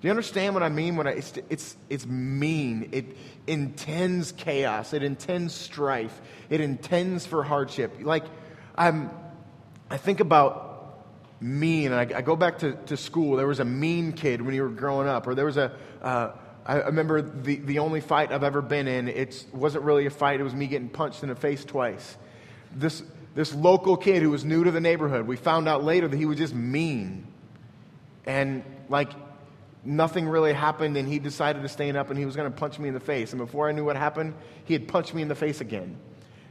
Do 0.00 0.06
you 0.06 0.10
understand 0.10 0.54
what 0.54 0.62
I 0.62 0.68
mean? 0.68 0.96
When 0.96 1.08
I, 1.08 1.12
it's, 1.12 1.32
it's, 1.48 1.76
it's 1.90 2.06
mean. 2.06 2.88
It 2.92 3.16
intends 3.48 4.30
chaos. 4.32 4.92
It 4.92 5.02
intends 5.02 5.54
strife. 5.54 6.20
It 6.50 6.60
intends 6.60 7.26
for 7.26 7.42
hardship. 7.42 7.96
Like, 8.00 8.24
I'm, 8.76 9.10
I 9.90 9.96
think 9.96 10.20
about 10.20 10.68
mean, 11.40 11.92
and 11.92 11.94
I, 11.96 12.18
I 12.18 12.22
go 12.22 12.36
back 12.36 12.58
to, 12.60 12.72
to 12.86 12.96
school. 12.96 13.36
There 13.36 13.46
was 13.46 13.60
a 13.60 13.64
mean 13.64 14.12
kid 14.12 14.40
when 14.40 14.54
you 14.54 14.62
were 14.62 14.68
growing 14.68 15.08
up, 15.08 15.26
or 15.26 15.34
there 15.34 15.46
was 15.46 15.56
a, 15.56 15.72
uh, 16.00 16.30
I 16.64 16.76
remember 16.82 17.22
the, 17.22 17.56
the 17.56 17.78
only 17.78 18.00
fight 18.00 18.30
I've 18.30 18.44
ever 18.44 18.60
been 18.60 18.86
in, 18.86 19.08
it 19.08 19.46
wasn't 19.52 19.84
really 19.84 20.06
a 20.06 20.10
fight, 20.10 20.38
it 20.38 20.42
was 20.42 20.54
me 20.54 20.66
getting 20.66 20.88
punched 20.88 21.22
in 21.22 21.28
the 21.28 21.34
face 21.34 21.64
twice. 21.64 22.16
This, 22.74 23.02
this 23.34 23.54
local 23.54 23.96
kid 23.96 24.22
who 24.22 24.30
was 24.30 24.44
new 24.44 24.64
to 24.64 24.70
the 24.70 24.80
neighborhood, 24.80 25.26
we 25.26 25.36
found 25.36 25.68
out 25.68 25.82
later 25.82 26.06
that 26.06 26.16
he 26.16 26.26
was 26.26 26.38
just 26.38 26.54
mean. 26.54 27.26
And 28.26 28.62
like 28.88 29.10
nothing 29.84 30.28
really 30.28 30.52
happened, 30.52 30.96
and 30.96 31.08
he 31.08 31.18
decided 31.18 31.62
to 31.62 31.68
stand 31.68 31.96
up 31.96 32.10
and 32.10 32.18
he 32.18 32.26
was 32.26 32.36
going 32.36 32.50
to 32.50 32.56
punch 32.56 32.78
me 32.78 32.88
in 32.88 32.94
the 32.94 33.00
face. 33.00 33.32
And 33.32 33.38
before 33.38 33.68
I 33.68 33.72
knew 33.72 33.84
what 33.84 33.96
happened, 33.96 34.34
he 34.64 34.72
had 34.72 34.88
punched 34.88 35.14
me 35.14 35.22
in 35.22 35.28
the 35.28 35.34
face 35.34 35.60
again. 35.60 35.96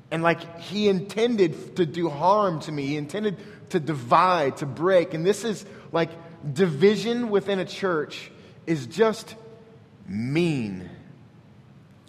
And 0.10 0.24
like 0.24 0.60
he 0.60 0.88
intended 0.88 1.76
to 1.76 1.86
do 1.86 2.10
harm 2.10 2.62
to 2.62 2.72
me, 2.72 2.88
he 2.88 2.98
intended 2.98 3.38
to 3.70 3.80
divide, 3.80 4.58
to 4.58 4.66
break. 4.66 5.14
And 5.14 5.26
this 5.26 5.44
is 5.44 5.66
like 5.92 6.10
division 6.54 7.30
within 7.30 7.60
a 7.60 7.66
church 7.66 8.32
is 8.66 8.88
just 8.88 9.36
mean. 10.08 10.90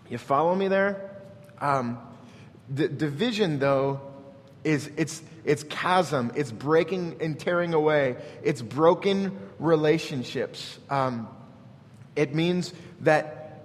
You 0.08 0.18
follow 0.18 0.54
me 0.54 0.68
there? 0.68 1.10
Um, 1.60 1.98
the 2.68 2.88
division, 2.88 3.58
though, 3.58 4.00
is 4.64 4.90
it's, 4.96 5.22
it's 5.49 5.62
chasm, 5.62 6.31
it's 6.35 6.52
breaking 6.52 7.17
and 7.23 7.40
tearing 7.40 7.73
away, 7.73 8.17
it's 8.43 8.61
broken 8.61 9.38
relationships. 9.59 10.78
Um, 10.90 11.26
it 12.14 12.35
means 12.35 12.75
that 13.00 13.64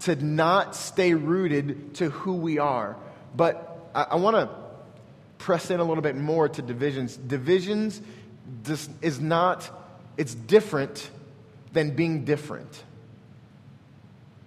to 0.00 0.16
not 0.16 0.74
stay 0.74 1.12
rooted 1.12 1.94
to 1.96 2.08
who 2.08 2.32
we 2.32 2.58
are. 2.58 2.96
But 3.36 3.90
I, 3.94 4.06
I 4.12 4.14
want 4.14 4.36
to 4.36 4.48
press 5.36 5.70
in 5.70 5.78
a 5.78 5.84
little 5.84 6.02
bit 6.02 6.16
more 6.16 6.48
to 6.48 6.62
divisions. 6.62 7.18
Divisions 7.18 8.00
is 9.02 9.20
not, 9.20 9.70
it's 10.16 10.34
different 10.34 11.10
than 11.74 11.94
being 11.94 12.24
different. 12.24 12.82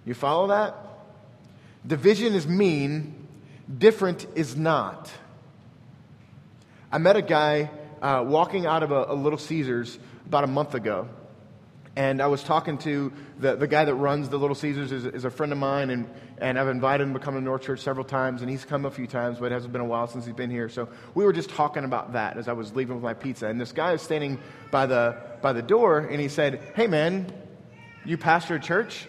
You 0.04 0.14
follow 0.14 0.48
that? 0.48 0.74
Division 1.86 2.34
is 2.34 2.48
mean, 2.48 3.28
different 3.78 4.26
is 4.34 4.56
not. 4.56 5.08
I 6.90 6.96
met 6.96 7.16
a 7.16 7.22
guy 7.22 7.70
uh, 8.00 8.24
walking 8.26 8.64
out 8.64 8.82
of 8.82 8.92
a, 8.92 9.06
a 9.08 9.14
Little 9.14 9.38
Caesars 9.38 9.98
about 10.24 10.44
a 10.44 10.46
month 10.46 10.74
ago. 10.74 11.06
And 11.96 12.22
I 12.22 12.28
was 12.28 12.42
talking 12.42 12.78
to 12.78 13.12
the, 13.38 13.56
the 13.56 13.66
guy 13.66 13.84
that 13.84 13.94
runs 13.94 14.30
the 14.30 14.38
Little 14.38 14.54
Caesars 14.54 14.90
is, 14.90 15.04
is 15.04 15.24
a 15.26 15.30
friend 15.30 15.52
of 15.52 15.58
mine, 15.58 15.90
and, 15.90 16.08
and 16.38 16.58
I've 16.58 16.68
invited 16.68 17.02
him 17.06 17.12
to 17.12 17.20
come 17.20 17.34
to 17.34 17.42
North 17.42 17.62
Church 17.62 17.80
several 17.80 18.06
times, 18.06 18.40
and 18.40 18.50
he's 18.50 18.64
come 18.64 18.86
a 18.86 18.90
few 18.90 19.06
times, 19.06 19.38
but 19.38 19.46
it 19.46 19.52
hasn't 19.52 19.72
been 19.72 19.82
a 19.82 19.86
while 19.86 20.06
since 20.06 20.24
he's 20.24 20.34
been 20.34 20.50
here. 20.50 20.70
So 20.70 20.88
we 21.14 21.24
were 21.24 21.32
just 21.34 21.50
talking 21.50 21.84
about 21.84 22.14
that 22.14 22.38
as 22.38 22.48
I 22.48 22.54
was 22.54 22.74
leaving 22.74 22.94
with 22.94 23.04
my 23.04 23.14
pizza. 23.14 23.48
And 23.48 23.60
this 23.60 23.72
guy 23.72 23.92
is 23.92 24.00
standing 24.00 24.38
by 24.70 24.86
the, 24.86 25.18
by 25.42 25.52
the 25.52 25.62
door, 25.62 25.98
and 25.98 26.18
he 26.20 26.28
said, 26.28 26.72
Hey, 26.74 26.86
man, 26.86 27.30
you 28.06 28.16
pastor 28.16 28.54
a 28.54 28.60
church? 28.60 29.06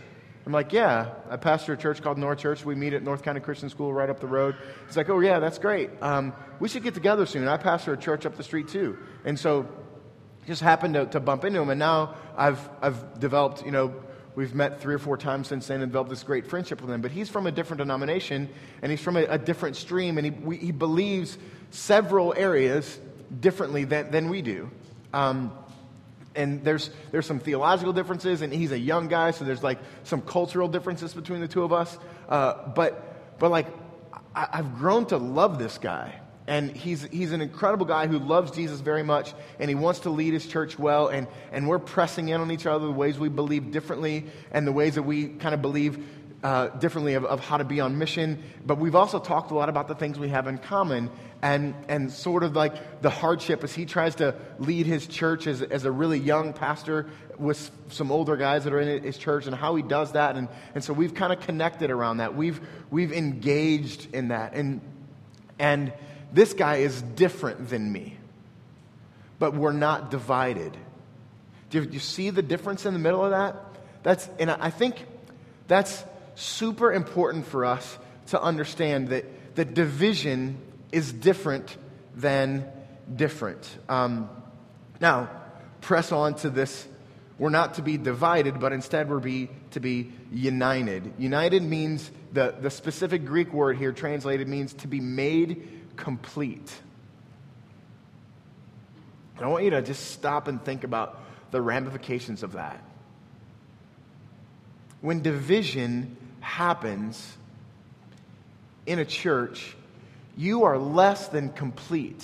I'm 0.50 0.53
like, 0.53 0.74
yeah, 0.74 1.12
I 1.29 1.38
pastor 1.38 1.74
a 1.74 1.77
church 1.77 2.01
called 2.01 2.18
North 2.18 2.39
Church. 2.39 2.65
We 2.65 2.74
meet 2.74 2.94
at 2.94 3.03
North 3.03 3.22
County 3.22 3.39
Christian 3.39 3.70
School 3.70 3.94
right 3.94 4.10
up 4.10 4.20
the 4.20 4.25
road. 4.25 4.56
He's 4.88 4.98
like, 4.98 5.08
oh, 5.08 5.20
yeah, 5.20 5.38
that's 5.38 5.60
great. 5.60 5.91
Um, 6.01 6.34
we 6.60 6.68
should 6.68 6.82
get 6.82 6.96
together 6.96 7.27
soon. 7.27 7.48
I 7.48 7.56
pastor 7.58 7.94
a 7.94 7.98
church 7.98 8.25
up 8.25 8.36
the 8.36 8.41
street 8.41 8.68
too. 8.68 8.98
And 9.25 9.38
so 9.38 9.70
just 10.48 10.63
happened 10.63 10.96
to, 10.96 11.06
to 11.06 11.20
bump 11.20 11.46
into 11.46 11.62
him. 11.62 11.70
And 11.70 11.77
now 11.77 12.15
I've, 12.36 12.68
I've 12.82 13.20
developed, 13.20 13.63
you 13.63 13.70
know, 13.70 13.94
we've 14.34 14.56
met 14.56 14.82
three 14.82 14.96
or 14.96 14.98
four 14.98 15.18
times 15.18 15.48
since 15.50 15.68
then 15.68 15.82
and 15.84 15.91
developed 15.91 16.10
this 16.10 16.24
great 16.24 16.48
friendship 16.48 16.82
with 16.82 16.89
him. 16.89 17.01
But 17.01 17.12
he's 17.12 17.29
from 17.29 17.46
a 17.46 17.51
different 17.51 17.77
denomination 17.77 18.50
and 18.82 18.89
he's 18.91 19.01
from 19.01 19.18
a, 19.18 19.25
a 19.25 19.38
different 19.38 19.75
stream 19.75 20.18
and 20.18 20.25
he, 20.25 20.32
we, 20.32 20.58
he 20.58 20.72
believes 20.72 21.38
several 21.70 22.34
areas 22.36 23.00
differently 23.39 23.84
than, 23.84 24.10
than 24.10 24.29
we 24.29 24.41
do. 24.41 24.72
Um, 25.13 25.53
and 26.36 26.63
there's, 26.63 26.89
there's 27.12 27.25
some 27.25 27.39
theological 27.39 27.93
differences, 27.93 28.41
and 28.41 28.53
he's 28.53 28.71
a 28.71 28.79
young 28.79 29.07
guy, 29.07 29.31
so 29.31 29.45
there's 29.45 29.63
like 29.63 29.79
some 30.03 30.21
cultural 30.21 30.67
differences 30.67 31.13
between 31.13 31.41
the 31.41 31.48
two 31.48 31.63
of 31.63 31.74
us. 31.74 31.98
Uh, 32.27 32.69
but, 32.69 33.38
but 33.39 33.51
like, 33.51 33.67
I, 34.36 34.48
I've 34.53 34.77
grown 34.77 35.05
to 35.07 35.17
love 35.17 35.59
this 35.59 35.77
guy. 35.77 36.19
And 36.48 36.75
he's, 36.75 37.03
he's 37.03 37.31
an 37.31 37.41
incredible 37.41 37.86
guy 37.86 38.07
who 38.07 38.17
loves 38.17 38.50
Jesus 38.50 38.79
very 38.79 39.03
much, 39.03 39.36
and 39.59 39.69
he 39.69 39.75
wants 39.75 40.00
to 40.01 40.09
lead 40.09 40.33
his 40.33 40.48
church 40.48 40.79
well. 40.79 41.07
And, 41.07 41.27
and 41.51 41.67
we're 41.67 41.77
pressing 41.77 42.29
in 42.29 42.41
on 42.41 42.50
each 42.50 42.65
other 42.65 42.88
the 42.88 42.91
ways 42.91 43.19
we 43.19 43.29
believe 43.29 43.69
differently 43.71 44.25
and 44.51 44.65
the 44.65 44.71
ways 44.71 44.95
that 44.95 45.03
we 45.03 45.27
kind 45.27 45.53
of 45.53 45.62
believe 45.62 46.03
uh, 46.43 46.67
differently 46.67 47.15
of, 47.15 47.25
of 47.25 47.39
how 47.39 47.58
to 47.58 47.63
be 47.63 47.79
on 47.81 47.98
mission. 47.98 48.41
But 48.65 48.77
we've 48.77 48.96
also 48.96 49.19
talked 49.19 49.51
a 49.51 49.53
lot 49.53 49.69
about 49.69 49.88
the 49.88 49.96
things 49.96 50.17
we 50.17 50.29
have 50.29 50.48
in 50.48 50.58
common 50.58 51.10
and, 51.41 51.74
and 51.88 52.12
sort 52.12 52.43
of 52.43 52.55
like 52.55 53.01
the 53.01 53.10
hardship 53.10 53.63
as 53.63 53.74
he 53.74 53.86
tries 53.86 54.15
to 54.15 54.36
lead 54.58 54.86
his 54.86 55.08
church 55.08 55.48
as, 55.48 55.62
as 55.62 55.86
a 55.86 55.91
really 55.91 56.19
young 56.19 56.53
pastor 56.53 57.08
with 57.38 57.72
some 57.89 58.12
older 58.12 58.36
guys 58.36 58.65
that 58.65 58.74
are 58.74 58.79
in 58.79 59.03
his 59.03 59.17
church 59.17 59.48
and 59.48 59.55
how 59.55 59.75
he 59.75 59.84
does 59.84 60.13
that. 60.13 60.36
And, 60.36 60.48
and 60.75 60.84
so 60.84 60.93
we've 60.93 61.13
kind 61.13 61.31
of 61.31 61.39
connected 61.41 61.91
around 61.91 62.17
that. 62.17 62.36
We've, 62.36 62.60
we've 62.91 63.13
engaged 63.13 64.13
in 64.13 64.29
that. 64.29 64.53
And, 64.53 64.81
and 65.58 65.93
this 66.34 66.53
guy 66.53 66.77
is 66.77 67.01
different 67.01 67.69
than 67.69 67.91
me, 67.91 68.17
but 69.39 69.53
we're 69.53 69.72
not 69.72 70.12
divided. 70.12 70.75
Do 71.69 71.79
you, 71.79 71.86
do 71.86 71.93
you 71.93 72.00
see 72.00 72.29
the 72.29 72.41
difference 72.41 72.86
in 72.86 72.93
the 72.93 73.00
middle 73.00 73.24
of 73.24 73.31
that? 73.31 73.55
That's, 74.03 74.29
and 74.39 74.50
I 74.51 74.69
think 74.69 75.05
that's 75.67 76.03
super 76.39 76.93
important 76.93 77.46
for 77.46 77.65
us 77.65 77.98
to 78.27 78.41
understand 78.41 79.10
that 79.10 79.55
the 79.55 79.65
division 79.65 80.58
is 80.91 81.12
different 81.12 81.75
than 82.15 82.65
different. 83.13 83.77
Um, 83.89 84.29
now, 85.01 85.29
press 85.81 86.12
on 86.12 86.36
to 86.36 86.50
this. 86.50 86.88
We're 87.38 87.50
not 87.50 87.75
to 87.75 87.81
be 87.81 87.98
divided, 87.98 88.60
but 88.60 88.74
instead 88.74 89.10
we're 89.10 89.19
be, 89.19 89.50
to 89.72 89.79
be 89.79 90.12
united. 90.31 91.13
United 91.17 91.63
means, 91.63 92.10
the, 92.31 92.55
the 92.60 92.69
specific 92.69 93.25
Greek 93.25 93.53
word 93.53 93.77
here 93.77 93.91
translated 93.91 94.48
means 94.48 94.74
to 94.75 94.88
be 94.88 95.00
made 95.00 95.67
complete. 95.96 96.74
And 99.38 99.46
I 99.46 99.50
want 99.50 99.63
you 99.63 99.72
to 99.72 99.81
just 99.81 100.12
stop 100.12 100.48
and 100.48 100.63
think 100.63 100.84
about 100.84 101.22
the 101.51 101.62
ramifications 101.62 102.43
of 102.43 102.53
that. 102.53 102.81
When 105.01 105.22
division 105.22 106.17
happens 106.41 107.38
in 108.86 109.00
a 109.00 109.05
church, 109.05 109.75
you 110.36 110.63
are 110.63 110.77
less 110.77 111.27
than 111.27 111.50
complete. 111.50 112.24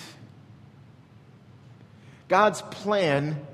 God's 2.27 2.62
plan 2.63 3.45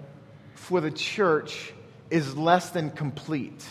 for 0.56 0.80
the 0.80 0.92
church 0.92 1.74
is 2.10 2.38
less 2.38 2.70
than 2.70 2.92
complete. 2.92 3.66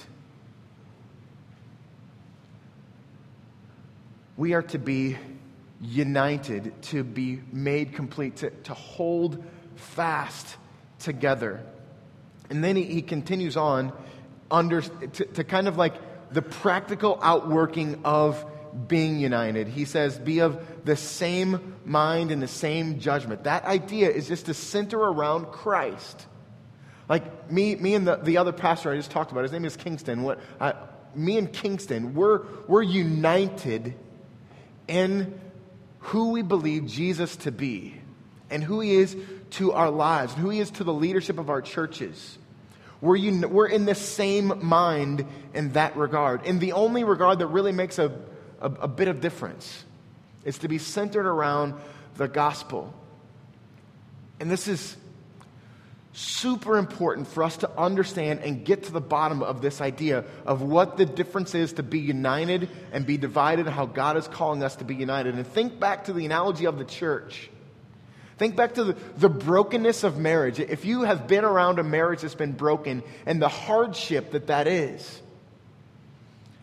We 4.36 4.54
are 4.54 4.62
to 4.62 4.78
be 4.78 5.16
united, 5.80 6.82
to 6.82 7.04
be 7.04 7.40
made 7.52 7.94
complete, 7.94 8.36
to, 8.36 8.50
to 8.50 8.74
hold 8.74 9.42
fast 9.76 10.56
together. 10.98 11.64
And 12.50 12.62
then 12.62 12.76
he, 12.76 12.84
he 12.84 13.02
continues 13.02 13.56
on 13.56 13.92
under, 14.50 14.82
to, 14.82 15.24
to 15.24 15.44
kind 15.44 15.68
of 15.68 15.76
like 15.76 15.94
the 16.32 16.42
practical 16.42 17.18
outworking 17.22 18.00
of 18.04 18.44
being 18.86 19.18
united. 19.18 19.66
He 19.66 19.84
says, 19.84 20.18
be 20.18 20.40
of 20.40 20.84
the 20.84 20.96
same 20.96 21.76
mind 21.84 22.30
and 22.30 22.40
the 22.40 22.48
same 22.48 23.00
judgment. 23.00 23.44
That 23.44 23.64
idea 23.64 24.10
is 24.10 24.28
just 24.28 24.46
to 24.46 24.54
center 24.54 24.98
around 24.98 25.46
Christ. 25.46 26.26
Like 27.08 27.50
me, 27.50 27.74
me 27.74 27.94
and 27.94 28.06
the, 28.06 28.16
the 28.16 28.36
other 28.36 28.52
pastor 28.52 28.92
I 28.92 28.96
just 28.96 29.10
talked 29.10 29.32
about, 29.32 29.42
his 29.42 29.52
name 29.52 29.64
is 29.64 29.76
Kingston. 29.76 30.22
What, 30.22 30.38
I, 30.60 30.74
me 31.14 31.36
and 31.36 31.52
Kingston, 31.52 32.14
we're, 32.14 32.46
we're 32.68 32.82
united 32.82 33.94
in 34.86 35.40
who 35.98 36.30
we 36.30 36.42
believe 36.42 36.86
Jesus 36.86 37.34
to 37.36 37.50
be 37.50 38.00
and 38.50 38.62
who 38.62 38.80
he 38.80 38.94
is 38.94 39.16
to 39.50 39.72
our 39.72 39.90
lives, 39.90 40.34
and 40.34 40.42
who 40.42 40.50
he 40.50 40.60
is 40.60 40.70
to 40.72 40.84
the 40.84 40.92
leadership 40.92 41.38
of 41.38 41.50
our 41.50 41.60
churches. 41.60 42.38
We're, 43.00 43.16
un- 43.16 43.50
we're 43.50 43.68
in 43.68 43.86
the 43.86 43.94
same 43.94 44.64
mind 44.64 45.24
in 45.54 45.72
that 45.72 45.96
regard. 45.96 46.44
In 46.44 46.58
the 46.58 46.72
only 46.72 47.04
regard 47.04 47.38
that 47.38 47.46
really 47.46 47.72
makes 47.72 47.98
a, 47.98 48.12
a, 48.60 48.66
a 48.66 48.88
bit 48.88 49.08
of 49.08 49.20
difference 49.20 49.84
is 50.44 50.58
to 50.58 50.68
be 50.68 50.78
centered 50.78 51.26
around 51.26 51.74
the 52.16 52.28
gospel. 52.28 52.92
And 54.38 54.50
this 54.50 54.68
is 54.68 54.96
super 56.12 56.76
important 56.76 57.28
for 57.28 57.44
us 57.44 57.58
to 57.58 57.70
understand 57.78 58.40
and 58.40 58.64
get 58.64 58.82
to 58.84 58.92
the 58.92 59.00
bottom 59.00 59.42
of 59.42 59.62
this 59.62 59.80
idea 59.80 60.24
of 60.44 60.60
what 60.60 60.96
the 60.96 61.06
difference 61.06 61.54
is 61.54 61.74
to 61.74 61.82
be 61.82 62.00
united 62.00 62.68
and 62.92 63.06
be 63.06 63.16
divided, 63.16 63.66
and 63.66 63.74
how 63.74 63.86
God 63.86 64.16
is 64.16 64.26
calling 64.26 64.62
us 64.62 64.76
to 64.76 64.84
be 64.84 64.94
united. 64.94 65.34
And 65.34 65.46
think 65.46 65.78
back 65.78 66.04
to 66.04 66.12
the 66.12 66.26
analogy 66.26 66.64
of 66.64 66.78
the 66.78 66.84
church. 66.84 67.48
Think 68.40 68.56
back 68.56 68.76
to 68.76 68.84
the, 68.84 68.92
the 69.18 69.28
brokenness 69.28 70.02
of 70.02 70.16
marriage. 70.16 70.60
If 70.60 70.86
you 70.86 71.02
have 71.02 71.26
been 71.26 71.44
around 71.44 71.78
a 71.78 71.82
marriage 71.82 72.22
that's 72.22 72.34
been 72.34 72.52
broken 72.52 73.02
and 73.26 73.40
the 73.40 73.50
hardship 73.50 74.30
that 74.30 74.46
that 74.46 74.66
is, 74.66 75.20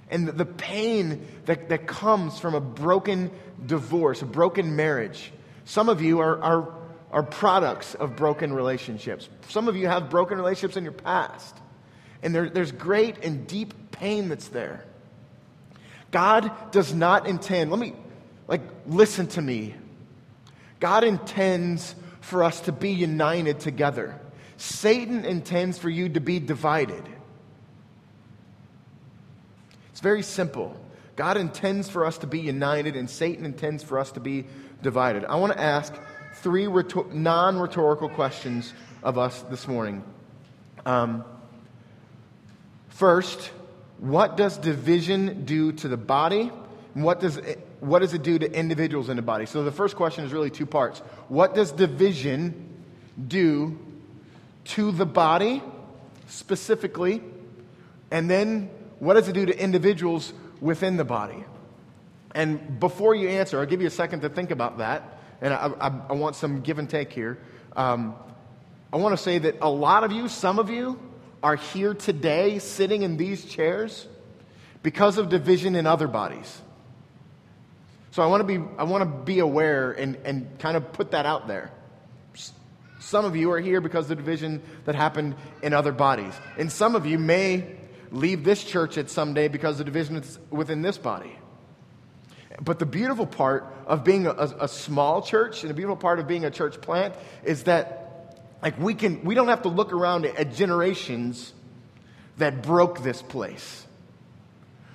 and 0.09 0.27
the 0.27 0.43
pain 0.43 1.27
that, 1.45 1.69
that 1.69 1.85
comes 1.85 2.39
from 2.39 2.55
a 2.55 2.59
broken 2.59 3.29
divorce, 3.63 4.23
a 4.23 4.25
broken 4.25 4.75
marriage. 4.75 5.31
Some 5.65 5.87
of 5.87 6.01
you 6.01 6.17
are, 6.17 6.41
are, 6.41 6.73
are 7.11 7.21
products 7.21 7.93
of 7.93 8.15
broken 8.15 8.53
relationships. 8.53 9.29
Some 9.49 9.67
of 9.67 9.75
you 9.75 9.87
have 9.87 10.09
broken 10.09 10.39
relationships 10.39 10.77
in 10.77 10.83
your 10.83 10.93
past. 10.93 11.55
And 12.23 12.33
there, 12.33 12.49
there's 12.49 12.71
great 12.71 13.23
and 13.23 13.45
deep 13.45 13.91
pain 13.91 14.29
that's 14.29 14.47
there. 14.47 14.83
God 16.09 16.71
does 16.71 16.91
not 16.91 17.27
intend, 17.27 17.69
let 17.69 17.79
me, 17.79 17.93
like, 18.47 18.63
listen 18.87 19.27
to 19.27 19.43
me. 19.43 19.75
God 20.79 21.03
intends 21.03 21.95
for 22.21 22.43
us 22.43 22.61
to 22.61 22.71
be 22.71 22.91
united 22.91 23.59
together. 23.59 24.19
Satan 24.57 25.25
intends 25.25 25.77
for 25.77 25.89
you 25.89 26.09
to 26.09 26.19
be 26.19 26.39
divided. 26.39 27.03
It's 29.91 30.01
very 30.01 30.23
simple. 30.23 30.79
God 31.15 31.37
intends 31.37 31.89
for 31.89 32.05
us 32.05 32.19
to 32.19 32.27
be 32.27 32.39
united, 32.39 32.95
and 32.95 33.09
Satan 33.09 33.45
intends 33.45 33.83
for 33.83 33.97
us 33.97 34.11
to 34.11 34.19
be 34.19 34.45
divided. 34.83 35.25
I 35.25 35.35
want 35.35 35.53
to 35.53 35.59
ask 35.59 35.93
three 36.35 36.67
rhetor- 36.67 37.11
non 37.11 37.57
rhetorical 37.57 38.09
questions 38.09 38.73
of 39.01 39.17
us 39.17 39.41
this 39.43 39.67
morning. 39.67 40.03
Um, 40.85 41.23
first, 42.89 43.51
what 43.97 44.37
does 44.37 44.57
division 44.57 45.45
do 45.45 45.71
to 45.71 45.87
the 45.87 45.97
body? 45.97 46.51
And 46.93 47.03
what 47.03 47.19
does, 47.19 47.39
what 47.79 47.99
does 47.99 48.13
it 48.13 48.23
do 48.23 48.39
to 48.39 48.51
individuals 48.51 49.09
in 49.09 49.17
the 49.17 49.21
body? 49.21 49.45
So 49.45 49.63
the 49.63 49.71
first 49.71 49.95
question 49.95 50.25
is 50.25 50.33
really 50.33 50.49
two 50.49 50.65
parts. 50.65 50.99
What 51.27 51.53
does 51.53 51.71
division 51.71 52.83
do 53.27 53.77
to 54.65 54.91
the 54.91 55.05
body 55.05 55.61
specifically? 56.27 57.21
And 58.11 58.29
then 58.29 58.69
what 58.99 59.13
does 59.13 59.27
it 59.27 59.33
do 59.33 59.45
to 59.45 59.57
individuals 59.57 60.33
within 60.59 60.97
the 60.97 61.05
body? 61.05 61.43
And 62.33 62.79
before 62.79 63.15
you 63.15 63.29
answer, 63.29 63.59
I'll 63.59 63.65
give 63.65 63.81
you 63.81 63.87
a 63.87 63.91
second 63.91 64.21
to 64.21 64.29
think 64.29 64.51
about 64.51 64.79
that. 64.79 65.19
And 65.41 65.53
I, 65.53 65.71
I, 65.79 66.01
I 66.09 66.13
want 66.13 66.35
some 66.35 66.61
give 66.61 66.79
and 66.79 66.89
take 66.89 67.11
here. 67.11 67.37
Um, 67.75 68.15
I 68.91 68.97
want 68.97 69.15
to 69.15 69.21
say 69.21 69.37
that 69.39 69.57
a 69.61 69.69
lot 69.69 70.03
of 70.03 70.11
you, 70.11 70.27
some 70.27 70.59
of 70.59 70.69
you, 70.69 70.99
are 71.43 71.55
here 71.55 71.93
today 71.93 72.59
sitting 72.59 73.03
in 73.03 73.17
these 73.17 73.45
chairs 73.45 74.07
because 74.81 75.17
of 75.17 75.29
division 75.29 75.75
in 75.75 75.85
other 75.85 76.07
bodies. 76.07 76.61
So 78.17 78.23
I 78.23 78.25
want 78.25 78.41
to 78.41 78.47
be, 78.47 78.65
I 78.79 78.83
want 78.83 79.03
to 79.03 79.25
be 79.25 79.37
aware 79.37 79.91
and, 79.91 80.17
and 80.25 80.57
kind 80.57 80.75
of 80.75 80.91
put 80.91 81.11
that 81.11 81.27
out 81.27 81.47
there. 81.47 81.69
Some 82.99 83.25
of 83.25 83.35
you 83.35 83.51
are 83.51 83.59
here 83.59 83.79
because 83.79 84.05
of 84.05 84.09
the 84.09 84.15
division 84.15 84.63
that 84.85 84.95
happened 84.95 85.35
in 85.61 85.71
other 85.71 85.91
bodies. 85.91 86.33
And 86.57 86.71
some 86.71 86.95
of 86.95 87.05
you 87.05 87.19
may 87.19 87.77
leave 88.09 88.43
this 88.43 88.63
church 88.63 88.97
at 88.97 89.11
some 89.11 89.35
day 89.35 89.49
because 89.49 89.73
of 89.79 89.85
the 89.85 89.91
division 89.91 90.23
within 90.49 90.81
this 90.81 90.97
body. 90.97 91.37
But 92.59 92.79
the 92.79 92.87
beautiful 92.87 93.27
part 93.27 93.71
of 93.85 94.03
being 94.03 94.25
a, 94.25 94.31
a, 94.31 94.67
small 94.67 95.21
church 95.21 95.61
and 95.61 95.69
the 95.69 95.75
beautiful 95.75 95.97
part 95.97 96.17
of 96.17 96.27
being 96.27 96.43
a 96.43 96.49
church 96.49 96.81
plant 96.81 97.13
is 97.43 97.65
that 97.65 98.41
like 98.63 98.79
we 98.79 98.95
can 98.95 99.23
we 99.25 99.35
don't 99.35 99.49
have 99.49 99.61
to 99.61 99.69
look 99.69 99.93
around 99.93 100.25
at 100.25 100.55
generations 100.55 101.53
that 102.37 102.63
broke 102.63 103.03
this 103.03 103.21
place. 103.21 103.85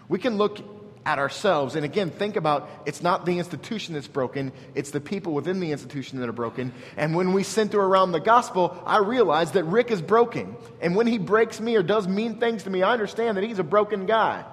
We 0.08 0.18
can 0.18 0.38
look 0.38 0.58
at 1.04 1.18
ourselves 1.18 1.74
and 1.74 1.84
again 1.84 2.10
think 2.10 2.36
about 2.36 2.70
it's 2.86 3.02
not 3.02 3.26
the 3.26 3.38
institution 3.38 3.94
that's 3.94 4.06
broken, 4.06 4.52
it's 4.74 4.90
the 4.90 5.00
people 5.00 5.32
within 5.34 5.60
the 5.60 5.72
institution 5.72 6.20
that 6.20 6.28
are 6.28 6.32
broken. 6.32 6.72
And 6.96 7.14
when 7.14 7.32
we 7.32 7.42
center 7.42 7.80
around 7.80 8.12
the 8.12 8.20
gospel, 8.20 8.80
I 8.86 8.98
realize 8.98 9.52
that 9.52 9.64
Rick 9.64 9.90
is 9.90 10.00
broken. 10.00 10.56
And 10.80 10.94
when 10.94 11.06
he 11.06 11.18
breaks 11.18 11.60
me 11.60 11.76
or 11.76 11.82
does 11.82 12.06
mean 12.06 12.38
things 12.38 12.64
to 12.64 12.70
me, 12.70 12.82
I 12.82 12.92
understand 12.92 13.36
that 13.36 13.44
he's 13.44 13.58
a 13.58 13.64
broken 13.64 14.06
guy. 14.06 14.44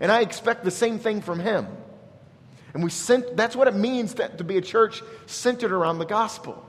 And 0.00 0.12
I 0.12 0.20
expect 0.20 0.64
the 0.64 0.70
same 0.70 0.98
thing 0.98 1.22
from 1.22 1.40
him. 1.40 1.66
And 2.74 2.84
we 2.84 2.90
sent, 2.90 3.36
that's 3.36 3.56
what 3.56 3.66
it 3.66 3.74
means 3.74 4.14
to, 4.14 4.28
to 4.28 4.44
be 4.44 4.58
a 4.58 4.62
church 4.62 5.02
centered 5.26 5.72
around 5.72 5.98
the 5.98 6.06
gospel. 6.06 6.64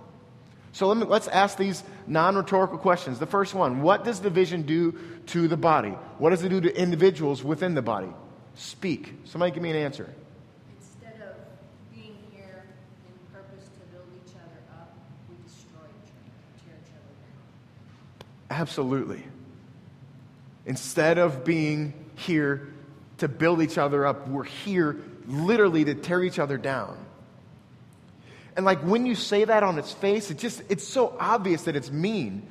So 0.72 0.88
let 0.88 0.98
me, 0.98 1.06
let's 1.06 1.28
ask 1.28 1.58
these 1.58 1.84
non 2.08 2.36
rhetorical 2.36 2.78
questions. 2.78 3.20
The 3.20 3.26
first 3.26 3.54
one 3.54 3.82
What 3.82 4.04
does 4.04 4.20
division 4.20 4.64
do 4.64 4.98
to 5.28 5.48
the 5.48 5.58
body? 5.58 5.92
What 6.18 6.32
does 6.32 6.44
it 6.44 6.50
do 6.50 6.62
to 6.62 6.76
individuals 6.76 7.44
within 7.44 7.76
the 7.76 7.82
body? 7.82 8.14
Speak. 8.60 9.14
Somebody 9.24 9.54
give 9.54 9.64
me 9.64 9.70
an 9.70 9.78
answer. 9.78 10.14
Instead 10.78 11.22
of 11.22 11.36
being 11.96 12.18
here 12.30 12.66
in 13.08 13.34
purpose 13.34 13.64
to 13.64 13.80
build 13.96 14.06
each 14.26 14.34
other 14.36 14.60
up, 14.78 14.98
we 15.30 15.36
destroy 15.48 15.88
each 16.04 16.12
other, 16.12 16.66
tear 16.66 16.76
each 16.84 16.92
other 16.92 17.16
down. 18.50 18.60
Absolutely. 18.60 19.24
Instead 20.66 21.20
of 21.20 21.46
being 21.46 21.94
here 22.16 22.68
to 23.20 23.30
build 23.30 23.62
each 23.62 23.78
other 23.78 24.06
up, 24.06 24.28
we're 24.28 24.44
here 24.44 24.98
literally 25.26 25.86
to 25.86 25.96
tear 25.96 26.22
each 26.22 26.38
other 26.38 26.58
down. 26.58 26.98
And 28.58 28.66
like 28.66 28.80
when 28.82 29.06
you 29.06 29.16
say 29.16 29.46
that 29.46 29.64
on 29.64 29.80
its 29.80 29.94
face, 29.94 30.32
it 30.32 30.38
just 30.38 30.62
it's 30.68 30.86
so 30.86 31.16
obvious 31.18 31.64
that 31.64 31.78
it's 31.78 31.92
mean. 31.92 32.46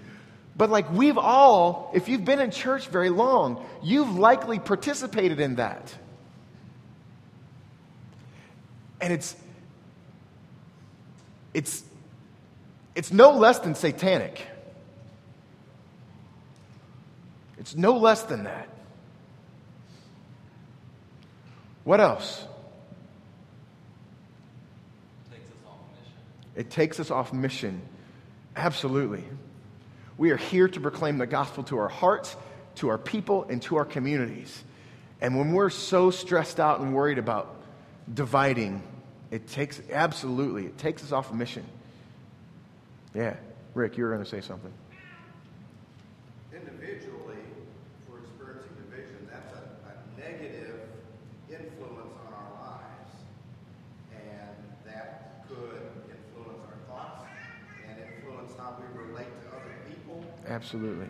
But 0.59 0.71
like 0.71 0.93
we've 0.93 1.17
all, 1.17 1.91
if 1.95 2.09
you've 2.09 2.25
been 2.25 2.41
in 2.41 2.51
church 2.51 2.89
very 2.89 3.11
long, 3.11 3.65
you've 3.81 4.19
likely 4.19 4.59
participated 4.59 5.39
in 5.39 5.55
that. 5.55 5.95
And 9.01 9.13
it's 9.13 9.37
it's 11.55 11.85
it's 12.97 13.13
no 13.13 13.31
less 13.31 13.61
than 13.61 13.77
satanic. 13.77 14.45
It's 17.57 17.77
no 17.77 17.97
less 17.97 18.25
than 18.25 18.45
that. 18.45 18.69
What 21.85 22.01
else? 22.01 22.45
It 26.57 26.71
takes 26.71 26.99
us 26.99 27.13
off 27.13 27.33
mission. 27.33 27.81
Absolutely. 28.57 29.23
We 30.19 30.33
are 30.33 30.37
here 30.37 30.69
to 30.69 30.81
proclaim 30.81 31.17
the 31.19 31.27
gospel 31.27 31.63
to 31.65 31.79
our 31.79 31.89
hearts, 31.89 32.37
to 32.77 32.89
our 32.89 32.99
people, 32.99 33.45
and 33.45 33.63
to 33.63 33.77
our 33.77 33.85
communities. 33.85 34.65
And 35.21 35.39
when 35.39 35.53
we're 35.53 35.71
so 35.71 36.11
stressed 36.11 36.61
out 36.61 36.81
and 36.81 36.95
worried 36.95 37.19
about 37.19 37.55
dividing, 38.13 38.83
it 39.31 39.47
takes, 39.47 39.81
absolutely, 39.91 40.67
it 40.67 40.77
takes 40.77 41.03
us 41.03 41.13
off 41.13 41.33
mission. 41.33 41.65
Yeah. 43.15 43.37
Rick, 43.75 43.97
you 43.97 44.05
were 44.05 44.11
going 44.11 44.25
to 44.25 44.29
say 44.29 44.41
something. 44.41 44.73
Absolutely. 60.59 61.07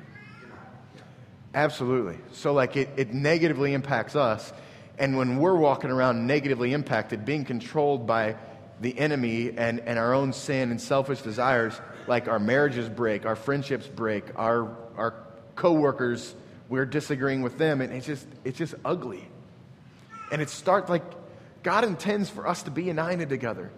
Absolutely. 1.54 2.18
So, 2.32 2.52
like, 2.52 2.76
it, 2.76 2.90
it 2.98 3.14
negatively 3.14 3.72
impacts 3.72 4.14
us. 4.14 4.52
And 4.98 5.16
when 5.16 5.38
we're 5.38 5.56
walking 5.56 5.90
around 5.90 6.26
negatively 6.26 6.74
impacted, 6.74 7.24
being 7.24 7.46
controlled 7.46 8.06
by 8.06 8.36
the 8.82 8.98
enemy 8.98 9.54
and, 9.56 9.80
and 9.80 9.98
our 9.98 10.12
own 10.12 10.34
sin 10.34 10.70
and 10.70 10.78
selfish 10.78 11.22
desires, 11.22 11.80
like 12.06 12.28
our 12.28 12.38
marriages 12.38 12.90
break, 12.90 13.24
our 13.24 13.36
friendships 13.36 13.86
break, 13.86 14.24
our, 14.36 14.76
our 14.98 15.14
coworkers, 15.56 16.34
we're 16.68 16.84
disagreeing 16.84 17.40
with 17.40 17.56
them, 17.56 17.80
and 17.80 17.90
it's 17.90 18.04
just, 18.04 18.26
it's 18.44 18.58
just 18.58 18.74
ugly. 18.84 19.26
And 20.30 20.42
it 20.42 20.50
starts 20.50 20.90
like 20.90 21.04
God 21.62 21.84
intends 21.84 22.28
for 22.28 22.46
us 22.46 22.64
to 22.64 22.70
be 22.70 22.84
united 22.84 23.30
together. 23.30 23.70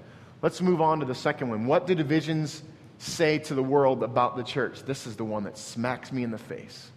Let's 0.42 0.60
move 0.60 0.80
on 0.80 0.98
to 0.98 1.06
the 1.06 1.14
second 1.14 1.48
one. 1.48 1.66
What 1.66 1.86
do 1.86 1.94
divisions 1.94 2.60
say 3.00 3.38
to 3.38 3.54
the 3.54 3.62
world 3.62 4.02
about 4.02 4.36
the 4.36 4.42
church? 4.42 4.82
This 4.82 5.06
is 5.06 5.16
the 5.16 5.24
one 5.24 5.44
that 5.44 5.56
smacks 5.56 6.12
me 6.12 6.22
in 6.22 6.30
the 6.30 6.38
face. 6.38 6.90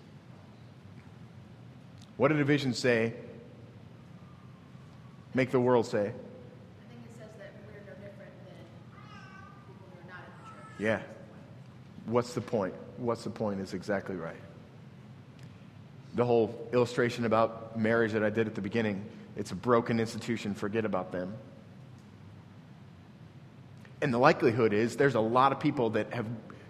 What 2.17 2.27
did 2.27 2.39
a 2.39 2.43
vision 2.43 2.73
say? 2.73 3.13
Make 5.33 5.49
the 5.49 5.59
world 5.59 5.87
say. 5.87 5.99
I 5.99 6.01
think 6.01 6.13
it 7.05 7.17
says 7.17 7.29
that 7.39 7.53
we're 7.65 7.79
no 7.79 7.95
different 7.95 8.31
than 8.45 8.55
people 9.65 9.87
who 9.91 9.99
are 9.99 10.13
not 10.13 10.23
in 10.27 10.77
the 10.77 10.77
church. 10.77 10.79
Yeah. 10.79 11.01
What's 12.05 12.33
the 12.33 12.41
point? 12.41 12.73
What's 12.97 13.23
the 13.23 13.29
point 13.29 13.61
is 13.61 13.73
exactly 13.73 14.15
right. 14.15 14.35
The 16.15 16.25
whole 16.25 16.69
illustration 16.73 17.25
about 17.25 17.79
marriage 17.79 18.11
that 18.11 18.23
I 18.23 18.29
did 18.29 18.45
at 18.45 18.55
the 18.55 18.61
beginning, 18.61 19.03
it's 19.35 19.51
a 19.51 19.55
broken 19.55 19.99
institution, 19.99 20.53
forget 20.53 20.85
about 20.85 21.11
them. 21.11 21.33
And 24.03 24.13
the 24.13 24.17
likelihood 24.17 24.73
is 24.73 24.97
there's 24.97 25.15
a 25.15 25.21
lot 25.21 25.53
of 25.53 25.61
people 25.61 25.91
that, 25.91 26.13
have, 26.13 26.25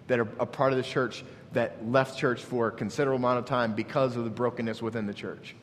that 0.06 0.20
are 0.20 0.28
a 0.38 0.46
part 0.46 0.72
of 0.72 0.76
the 0.76 0.84
church 0.84 1.24
that 1.52 1.84
left 1.84 2.16
church 2.16 2.40
for 2.40 2.68
a 2.68 2.70
considerable 2.70 3.16
amount 3.16 3.40
of 3.40 3.44
time 3.44 3.74
because 3.74 4.16
of 4.16 4.22
the 4.22 4.30
brokenness 4.30 4.80
within 4.80 5.06
the 5.06 5.12
church. 5.12 5.56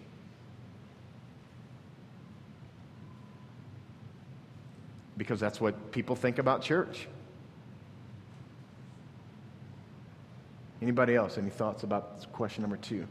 Because 5.15 5.39
that's 5.39 5.61
what 5.61 5.93
people 5.93 6.17
think 6.17 6.39
about 6.39 6.61
church. 6.61 7.07
Anybody 10.81 11.15
else? 11.15 11.37
Any 11.37 11.51
thoughts 11.51 11.83
about 11.83 12.29
question 12.33 12.63
number 12.63 12.77
two? 12.77 13.07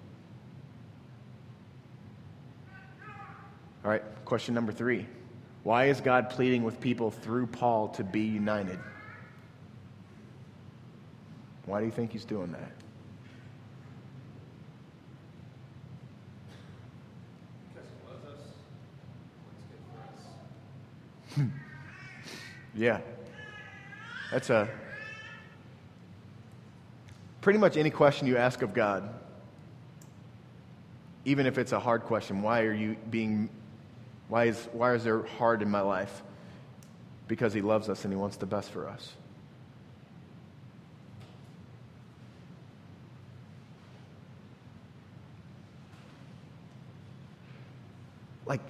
All 3.83 3.90
right, 3.90 4.03
question 4.27 4.55
number 4.55 4.73
three. 4.73 5.07
Why 5.62 5.87
is 5.87 6.01
God 6.01 6.31
pleading 6.31 6.62
with 6.64 6.81
people 6.81 7.11
through 7.11 7.46
Paul 7.46 7.88
to 7.88 8.05
be 8.05 8.23
united? 8.23 8.79
Why 11.66 11.81
do 11.81 11.87
you 11.87 11.92
think 11.92 12.12
he's 12.12 12.25
doing 12.25 12.53
that? 12.53 12.73
Hmm. 21.35 21.46
yeah. 22.75 23.01
That's 24.33 24.51
a. 24.51 24.68
Pretty 27.40 27.59
much 27.59 27.77
any 27.77 27.90
question 27.90 28.27
you 28.27 28.37
ask 28.37 28.62
of 28.62 28.75
God, 28.75 29.09
even 31.25 31.46
if 31.46 31.57
it's 31.57 31.73
a 31.73 31.79
hard 31.79 32.03
question, 32.03 32.42
why 32.42 32.62
are 32.62 32.73
you 32.73 32.96
being 33.11 33.49
why 34.31 34.47
is 34.47 34.69
why 34.73 34.95
is 34.95 35.05
there 35.05 35.23
hard 35.23 35.61
in 35.61 35.71
my 35.71 35.83
life? 35.83 36.23
Because 37.29 37.53
he 37.53 37.61
loves 37.61 37.88
us 37.90 38.05
and 38.05 38.12
he 38.12 38.19
wants 38.19 38.38
the 38.38 38.47
best 38.47 38.71
for 38.71 38.88
us. 38.88 39.12
like, 48.51 48.61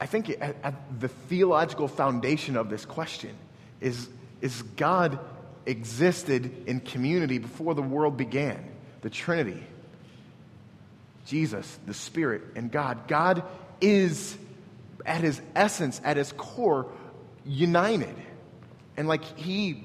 I 0.00 0.06
think 0.06 0.30
at, 0.30 0.56
at 0.62 1.00
the 1.00 1.08
theological 1.08 1.86
foundation 1.86 2.56
of 2.56 2.70
this 2.70 2.86
question 2.86 3.36
is, 3.78 4.08
is 4.40 4.62
God 4.62 5.18
existed 5.66 6.64
in 6.66 6.80
community 6.80 7.36
before 7.36 7.74
the 7.74 7.82
world 7.82 8.16
began, 8.16 8.64
the 9.02 9.10
Trinity. 9.10 9.62
Jesus, 11.26 11.78
the 11.86 11.94
Spirit, 11.94 12.42
and 12.56 12.72
God. 12.72 13.06
God 13.06 13.44
is, 13.82 14.36
at 15.04 15.20
his 15.22 15.40
essence, 15.54 16.00
at 16.04 16.16
his 16.16 16.32
core, 16.32 16.86
united. 17.44 18.14
And 18.96 19.08
like 19.08 19.24
he, 19.38 19.82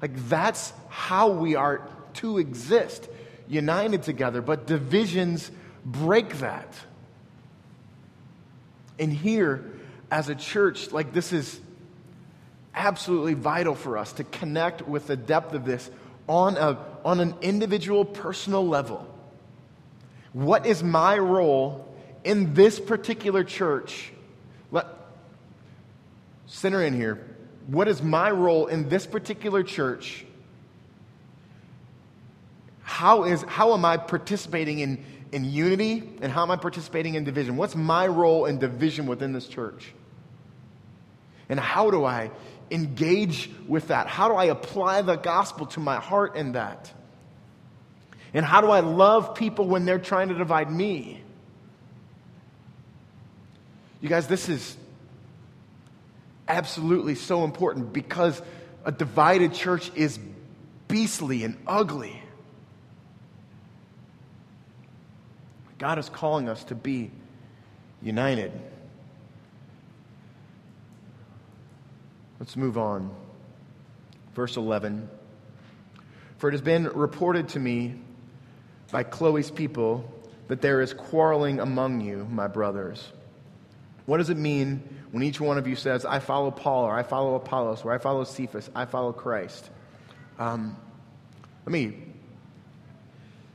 like 0.00 0.14
that's 0.28 0.72
how 0.88 1.30
we 1.30 1.54
are 1.54 1.88
to 2.14 2.38
exist, 2.38 3.08
united 3.48 4.02
together. 4.02 4.42
But 4.42 4.66
divisions 4.66 5.50
break 5.84 6.38
that. 6.38 6.74
And 8.98 9.12
here, 9.12 9.64
as 10.10 10.28
a 10.28 10.34
church, 10.34 10.92
like 10.92 11.12
this 11.12 11.32
is 11.32 11.60
absolutely 12.74 13.34
vital 13.34 13.74
for 13.74 13.98
us 13.98 14.12
to 14.14 14.24
connect 14.24 14.86
with 14.86 15.06
the 15.06 15.16
depth 15.16 15.54
of 15.54 15.64
this 15.64 15.90
on, 16.28 16.56
a, 16.56 16.78
on 17.04 17.20
an 17.20 17.34
individual, 17.40 18.04
personal 18.04 18.66
level. 18.66 19.06
What 20.32 20.66
is 20.66 20.82
my 20.82 21.16
role 21.16 21.94
in 22.24 22.54
this 22.54 22.78
particular 22.78 23.44
church? 23.44 24.12
Center 26.46 26.82
in 26.82 26.94
here. 26.94 27.36
What 27.66 27.88
is 27.88 28.02
my 28.02 28.30
role 28.30 28.66
in 28.66 28.88
this 28.88 29.06
particular 29.06 29.62
church? 29.62 30.24
How, 32.82 33.24
is, 33.24 33.42
how 33.42 33.74
am 33.74 33.84
I 33.84 33.96
participating 33.96 34.78
in, 34.78 35.04
in 35.32 35.44
unity 35.44 36.08
and 36.20 36.30
how 36.30 36.42
am 36.42 36.50
I 36.50 36.56
participating 36.56 37.16
in 37.16 37.24
division? 37.24 37.56
What's 37.56 37.74
my 37.74 38.06
role 38.06 38.46
in 38.46 38.58
division 38.58 39.06
within 39.06 39.32
this 39.32 39.48
church? 39.48 39.92
And 41.48 41.58
how 41.58 41.90
do 41.90 42.04
I 42.04 42.30
engage 42.70 43.50
with 43.66 43.88
that? 43.88 44.06
How 44.06 44.28
do 44.28 44.34
I 44.34 44.46
apply 44.46 45.02
the 45.02 45.16
gospel 45.16 45.66
to 45.66 45.80
my 45.80 45.96
heart 45.96 46.36
in 46.36 46.52
that? 46.52 46.92
And 48.32 48.44
how 48.44 48.60
do 48.60 48.70
I 48.70 48.80
love 48.80 49.34
people 49.34 49.66
when 49.66 49.84
they're 49.84 49.98
trying 49.98 50.28
to 50.28 50.34
divide 50.34 50.70
me? 50.70 51.22
You 54.00 54.08
guys, 54.08 54.26
this 54.28 54.48
is 54.48 54.76
absolutely 56.48 57.14
so 57.14 57.44
important 57.44 57.92
because 57.92 58.40
a 58.84 58.92
divided 58.92 59.52
church 59.52 59.90
is 59.94 60.18
beastly 60.88 61.44
and 61.44 61.56
ugly. 61.66 62.22
God 65.78 65.98
is 65.98 66.08
calling 66.08 66.48
us 66.48 66.64
to 66.64 66.74
be 66.74 67.10
united. 68.00 68.52
Let's 72.38 72.56
move 72.56 72.78
on. 72.78 73.14
Verse 74.34 74.56
11. 74.56 75.08
For 76.38 76.48
it 76.48 76.52
has 76.52 76.60
been 76.60 76.84
reported 76.84 77.48
to 77.50 77.58
me 77.58 77.94
by 78.92 79.02
Chloe's 79.02 79.50
people 79.50 80.12
that 80.48 80.60
there 80.60 80.80
is 80.80 80.92
quarreling 80.92 81.60
among 81.60 82.00
you, 82.00 82.26
my 82.30 82.46
brothers. 82.46 83.12
What 84.04 84.18
does 84.18 84.30
it 84.30 84.36
mean 84.36 84.95
when 85.12 85.22
each 85.22 85.40
one 85.40 85.58
of 85.58 85.66
you 85.66 85.76
says, 85.76 86.04
I 86.04 86.18
follow 86.18 86.50
Paul, 86.50 86.84
or 86.84 86.94
I 86.94 87.02
follow 87.02 87.34
Apollos, 87.34 87.84
or 87.84 87.92
I 87.92 87.98
follow 87.98 88.24
Cephas, 88.24 88.70
I 88.74 88.84
follow 88.84 89.12
Christ? 89.12 89.70
Um, 90.38 90.76
let 91.64 91.72
me 91.72 91.94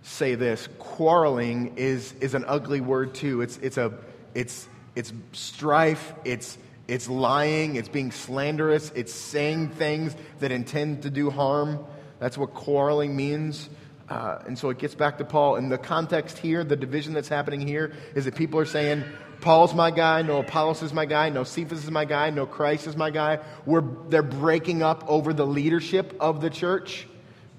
say 0.01 0.35
this. 0.35 0.67
Quarreling 0.79 1.73
is, 1.77 2.13
is 2.21 2.33
an 2.33 2.45
ugly 2.47 2.81
word 2.81 3.13
too. 3.13 3.41
It's, 3.41 3.57
it's, 3.57 3.77
a, 3.77 3.93
it's, 4.33 4.67
it's 4.95 5.13
strife. 5.31 6.13
It's, 6.25 6.57
it's 6.87 7.07
lying. 7.07 7.75
It's 7.75 7.89
being 7.89 8.11
slanderous. 8.11 8.91
It's 8.95 9.13
saying 9.13 9.69
things 9.69 10.15
that 10.39 10.51
intend 10.51 11.03
to 11.03 11.09
do 11.09 11.29
harm. 11.29 11.85
That's 12.19 12.37
what 12.37 12.53
quarreling 12.53 13.15
means. 13.15 13.69
Uh, 14.09 14.39
and 14.45 14.59
so 14.59 14.69
it 14.69 14.77
gets 14.77 14.93
back 14.93 15.17
to 15.19 15.23
paul. 15.23 15.55
In 15.55 15.69
the 15.69 15.77
context 15.77 16.37
here 16.37 16.65
the 16.65 16.75
division 16.75 17.13
that's 17.13 17.29
happening 17.29 17.65
here 17.65 17.93
is 18.13 18.25
that 18.25 18.35
people 18.35 18.59
are 18.59 18.65
saying 18.65 19.05
paul's 19.41 19.73
my 19.73 19.91
guy 19.91 20.21
no 20.21 20.39
apollos 20.39 20.81
is 20.81 20.93
my 20.93 21.05
guy 21.05 21.29
no 21.29 21.43
cephas 21.43 21.83
is 21.83 21.91
my 21.91 22.05
guy 22.05 22.29
no 22.29 22.45
christ 22.45 22.87
is 22.87 22.95
my 22.95 23.09
guy 23.09 23.39
We're, 23.65 23.83
they're 24.09 24.23
breaking 24.23 24.83
up 24.83 25.03
over 25.07 25.33
the 25.33 25.45
leadership 25.45 26.15
of 26.19 26.41
the 26.41 26.49
church 26.49 27.07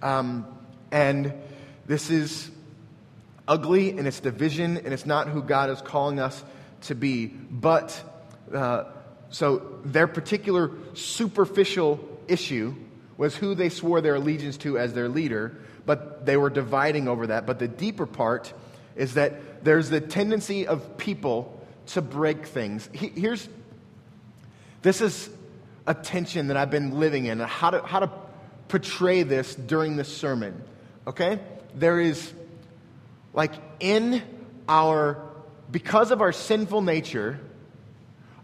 um, 0.02 0.46
and 0.90 1.32
this 1.86 2.10
is 2.10 2.50
ugly 3.46 3.90
and 3.90 4.06
it's 4.06 4.20
division 4.20 4.78
and 4.78 4.88
it's 4.88 5.06
not 5.06 5.28
who 5.28 5.42
God 5.42 5.70
is 5.70 5.80
calling 5.80 6.20
us 6.20 6.42
to 6.82 6.94
be. 6.94 7.26
But, 7.26 8.02
uh, 8.52 8.84
so 9.30 9.80
their 9.84 10.06
particular 10.06 10.70
superficial 10.94 12.00
issue 12.28 12.74
was 13.16 13.36
who 13.36 13.54
they 13.54 13.68
swore 13.68 14.00
their 14.00 14.16
allegiance 14.16 14.56
to 14.58 14.78
as 14.78 14.94
their 14.94 15.08
leader, 15.08 15.56
but 15.86 16.26
they 16.26 16.36
were 16.36 16.50
dividing 16.50 17.08
over 17.08 17.28
that. 17.28 17.46
But 17.46 17.58
the 17.58 17.68
deeper 17.68 18.06
part 18.06 18.52
is 18.96 19.14
that 19.14 19.64
there's 19.64 19.90
the 19.90 20.00
tendency 20.00 20.66
of 20.66 20.96
people 20.96 21.58
to 21.86 22.02
break 22.02 22.46
things. 22.46 22.88
Here's 22.92 23.48
this 24.82 25.00
is 25.00 25.30
a 25.86 25.94
tension 25.94 26.48
that 26.48 26.56
I've 26.56 26.70
been 26.70 26.98
living 26.98 27.26
in, 27.26 27.38
how 27.40 27.70
to, 27.70 27.82
how 27.82 28.00
to 28.00 28.10
portray 28.68 29.22
this 29.22 29.54
during 29.54 29.96
this 29.96 30.14
sermon. 30.14 30.62
Okay? 31.06 31.40
there 31.74 32.00
is, 32.00 32.32
like, 33.32 33.52
in 33.80 34.22
our, 34.68 35.22
because 35.70 36.10
of 36.10 36.20
our 36.20 36.32
sinful 36.32 36.82
nature, 36.82 37.40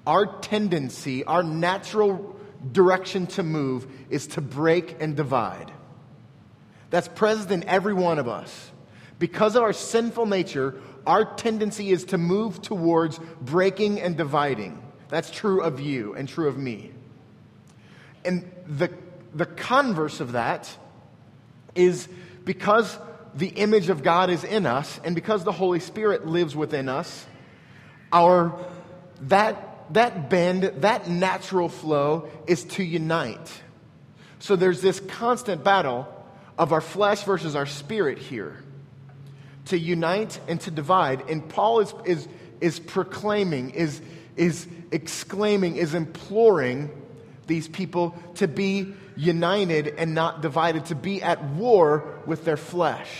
our 0.07 0.27
tendency, 0.40 1.24
our 1.24 1.42
natural 1.42 2.37
direction 2.72 3.27
to 3.27 3.42
move 3.42 3.87
is 4.11 4.27
to 4.29 4.40
break 4.40 4.96
and 5.01 5.16
divide. 5.16 5.70
That's 6.90 7.09
present 7.09 7.51
in 7.51 7.68
every 7.68 7.94
one 7.94 8.18
of 8.18 8.29
us. 8.29 8.70
Because 9.19 9.57
of 9.57 9.63
our 9.63 9.73
sinful 9.73 10.27
nature, 10.27 10.81
our 11.07 11.25
tendency 11.37 11.91
is 11.91 12.05
to 12.07 12.19
move 12.19 12.63
towards 12.63 13.19
breaking 13.41 14.01
and 14.01 14.17
dividing. 14.17 14.83
That's 15.09 15.31
true 15.31 15.63
of 15.63 15.81
you 15.81 16.15
and 16.15 16.29
true 16.29 16.49
of 16.49 16.59
me. 16.59 16.93
And 18.25 18.51
the, 18.67 18.91
the 19.35 19.47
converse 19.47 20.21
of 20.21 20.33
that 20.33 20.71
is 21.75 22.09
because 22.45 22.99
the 23.35 23.49
image 23.49 23.89
of 23.89 24.03
God 24.03 24.31
is 24.31 24.45
in 24.45 24.67
us, 24.67 25.01
and 25.05 25.15
because 25.15 25.45
the 25.45 25.53
Holy 25.53 25.81
Spirit 25.81 26.27
lives 26.27 26.57
within 26.57 26.89
us, 26.89 27.27
our 28.13 28.59
that 29.23 29.93
that 29.93 30.29
bend, 30.29 30.63
that 30.63 31.09
natural 31.09 31.69
flow 31.69 32.29
is 32.47 32.65
to 32.65 32.83
unite. 32.85 33.63
So 34.39 34.57
there's 34.57 34.81
this 34.81 35.01
constant 35.01 35.65
battle 35.65 36.07
of 36.59 36.73
our 36.73 36.81
flesh 36.81 37.23
versus 37.25 37.57
our 37.57 37.67
spirit 37.67 38.19
here. 38.19 38.63
To 39.69 39.79
unite 39.79 40.41
and 40.49 40.61
to 40.63 40.71
divide. 40.71 41.29
And 41.29 41.47
Paul 41.49 41.81
is 41.81 41.95
is 42.05 42.29
is 42.61 42.81
proclaiming, 42.81 43.71
is 43.71 44.01
is 44.37 44.67
exclaiming, 44.91 45.77
is 45.77 45.95
imploring 45.95 46.91
these 47.47 47.69
people 47.69 48.17
to 48.37 48.49
be 48.49 48.95
united 49.17 49.89
and 49.99 50.15
not 50.15 50.41
divided, 50.41 50.87
to 50.87 50.95
be 50.95 51.23
at 51.23 51.43
war 51.43 52.21
with 52.25 52.45
their 52.45 52.57
flesh. 52.57 53.11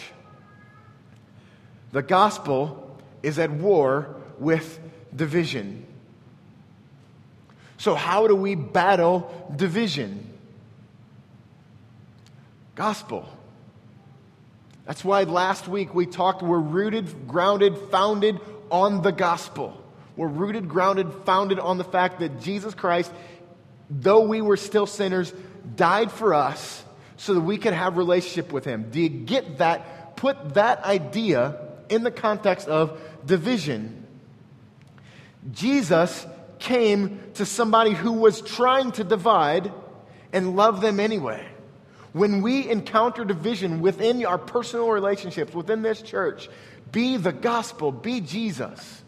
The 1.93 2.03
gospel 2.03 2.97
is 3.23 3.39
at 3.39 3.51
war 3.51 4.17
with 4.39 4.79
division. 5.15 5.85
So, 7.79 7.95
how 7.95 8.27
do 8.27 8.35
we 8.35 8.55
battle 8.55 9.53
division? 9.55 10.25
Gospel. 12.75 13.29
That's 14.89 15.05
why 15.05 15.25
last 15.25 15.69
week 15.69 15.95
we 15.95 16.07
talked, 16.07 16.43
we're 16.43 16.59
rooted, 16.59 17.29
grounded, 17.29 17.77
founded 17.91 18.41
on 18.71 19.03
the 19.03 19.13
gospel. 19.13 19.77
We're 20.17 20.29
rooted, 20.29 20.67
grounded, 20.67 21.13
founded 21.27 21.59
on 21.59 21.77
the 21.77 21.85
fact 21.85 22.21
that 22.21 22.41
Jesus 22.41 22.75
Christ, 22.75 23.13
though 23.91 24.23
we 24.23 24.41
were 24.41 24.57
still 24.57 24.87
sinners, 24.87 25.31
died 25.77 26.11
for 26.11 26.33
us 26.33 26.83
so 27.19 27.35
that 27.35 27.43
we 27.43 27.59
could 27.59 27.75
have 27.75 27.99
relationship 27.99 28.51
with 28.51 28.65
him. 28.65 28.89
Do 28.91 28.99
you 28.99 29.11
get 29.11 29.59
that? 29.59 30.17
Put 30.17 30.55
that 30.55 30.83
idea 30.85 31.61
in 31.91 32.03
the 32.03 32.11
context 32.11 32.67
of 32.67 32.99
division. 33.27 34.07
Jesus 35.53 36.27
came 36.61 37.21
to 37.35 37.45
somebody 37.45 37.93
who 37.93 38.13
was 38.13 38.41
trying 38.41 38.93
to 38.93 39.05
divide 39.05 39.71
and 40.33 40.57
love 40.57 40.81
them 40.81 40.99
anyway. 40.99 41.47
When 42.13 42.43
we 42.43 42.69
encounter 42.69 43.25
division 43.25 43.81
within 43.81 44.25
our 44.25 44.39
personal 44.39 44.89
relationships, 44.91 45.55
within 45.55 45.83
this 45.83 46.01
church, 46.01 46.49
be 46.91 47.17
the 47.17 47.33
gospel, 47.33 47.93
be 47.93 48.21
Jesus. 48.21 49.03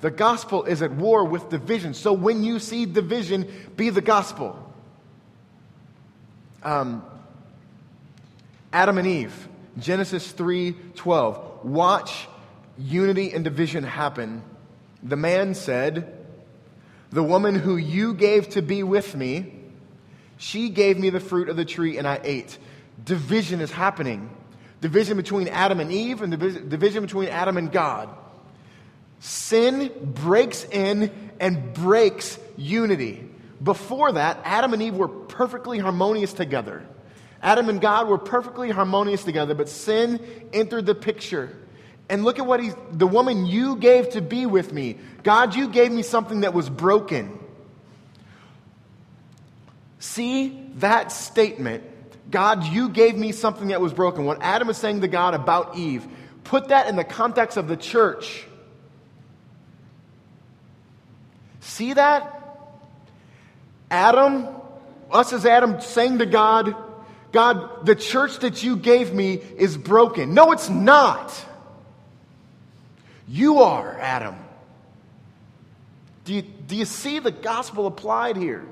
The 0.00 0.10
gospel 0.10 0.64
is 0.64 0.82
at 0.82 0.90
war 0.92 1.24
with 1.24 1.48
division. 1.48 1.94
So 1.94 2.12
when 2.12 2.42
you 2.42 2.58
see 2.58 2.86
division, 2.86 3.48
be 3.76 3.90
the 3.90 4.00
gospel. 4.00 4.58
Um, 6.62 7.04
Adam 8.72 8.98
and 8.98 9.06
Eve, 9.06 9.48
Genesis 9.78 10.32
3:12. 10.32 11.64
Watch 11.64 12.28
unity 12.78 13.32
and 13.32 13.44
division 13.44 13.84
happen. 13.84 14.42
The 15.02 15.16
man 15.16 15.54
said, 15.54 16.12
"The 17.10 17.22
woman 17.22 17.54
who 17.54 17.76
you 17.76 18.14
gave 18.14 18.48
to 18.50 18.62
be 18.62 18.82
with 18.82 19.14
me, 19.14 19.61
she 20.42 20.68
gave 20.68 20.98
me 20.98 21.10
the 21.10 21.20
fruit 21.20 21.48
of 21.48 21.56
the 21.56 21.64
tree 21.64 21.98
and 21.98 22.06
I 22.06 22.20
ate." 22.24 22.58
Division 23.04 23.60
is 23.60 23.70
happening. 23.70 24.28
Division 24.80 25.16
between 25.16 25.46
Adam 25.46 25.78
and 25.78 25.92
Eve 25.92 26.22
and 26.22 26.32
division 26.68 27.02
between 27.02 27.28
Adam 27.28 27.56
and 27.56 27.70
God. 27.70 28.08
Sin 29.20 29.92
breaks 30.02 30.64
in 30.64 31.10
and 31.38 31.72
breaks 31.72 32.38
unity. 32.56 33.28
Before 33.62 34.10
that, 34.12 34.40
Adam 34.44 34.72
and 34.72 34.82
Eve 34.82 34.96
were 34.96 35.06
perfectly 35.06 35.78
harmonious 35.78 36.32
together. 36.32 36.82
Adam 37.40 37.68
and 37.68 37.80
God 37.80 38.08
were 38.08 38.18
perfectly 38.18 38.70
harmonious 38.70 39.22
together, 39.22 39.54
but 39.54 39.68
sin 39.68 40.18
entered 40.52 40.86
the 40.86 40.96
picture. 40.96 41.56
And 42.08 42.24
look 42.24 42.40
at 42.40 42.46
what 42.46 42.60
he's, 42.60 42.74
the 42.90 43.06
woman 43.06 43.46
you 43.46 43.76
gave 43.76 44.10
to 44.10 44.20
be 44.20 44.46
with 44.46 44.72
me. 44.72 44.98
God, 45.22 45.54
you 45.54 45.68
gave 45.68 45.92
me 45.92 46.02
something 46.02 46.40
that 46.40 46.54
was 46.54 46.68
broken. 46.68 47.38
See 50.02 50.68
that 50.78 51.12
statement. 51.12 51.84
God, 52.28 52.64
you 52.64 52.88
gave 52.88 53.14
me 53.16 53.30
something 53.30 53.68
that 53.68 53.80
was 53.80 53.92
broken. 53.92 54.24
What 54.24 54.42
Adam 54.42 54.68
is 54.68 54.76
saying 54.76 55.02
to 55.02 55.06
God 55.06 55.32
about 55.32 55.76
Eve, 55.76 56.04
put 56.42 56.70
that 56.70 56.88
in 56.88 56.96
the 56.96 57.04
context 57.04 57.56
of 57.56 57.68
the 57.68 57.76
church. 57.76 58.44
See 61.60 61.92
that? 61.92 62.36
Adam, 63.92 64.48
us 65.08 65.32
as 65.32 65.46
Adam 65.46 65.80
saying 65.80 66.18
to 66.18 66.26
God, 66.26 66.74
God, 67.30 67.86
the 67.86 67.94
church 67.94 68.40
that 68.40 68.60
you 68.60 68.78
gave 68.78 69.14
me 69.14 69.34
is 69.34 69.76
broken. 69.76 70.34
No, 70.34 70.50
it's 70.50 70.68
not. 70.68 71.32
You 73.28 73.60
are, 73.60 73.96
Adam. 74.00 74.34
Do 76.24 76.34
you, 76.34 76.42
do 76.42 76.74
you 76.74 76.86
see 76.86 77.20
the 77.20 77.30
gospel 77.30 77.86
applied 77.86 78.36
here? 78.36 78.66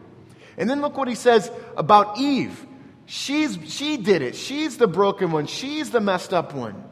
And 0.57 0.69
then 0.69 0.81
look 0.81 0.97
what 0.97 1.09
he 1.09 1.15
says 1.15 1.51
about 1.77 2.19
Eve. 2.19 2.67
She's, 3.07 3.59
she 3.67 3.97
did 3.97 4.23
it. 4.23 4.37
She's 4.37 4.77
the 4.77 4.87
broken 4.87 5.33
one. 5.33 5.47
She's 5.47 5.91
the 5.91 6.01
messed 6.01 6.33
up 6.33 6.55
one. 6.55 6.85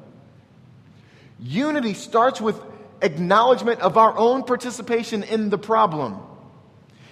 Unity 1.38 1.94
starts 1.94 2.40
with 2.40 2.60
acknowledgement 3.00 3.80
of 3.80 3.96
our 3.96 4.16
own 4.16 4.42
participation 4.42 5.22
in 5.22 5.50
the 5.50 5.58
problem. 5.58 6.18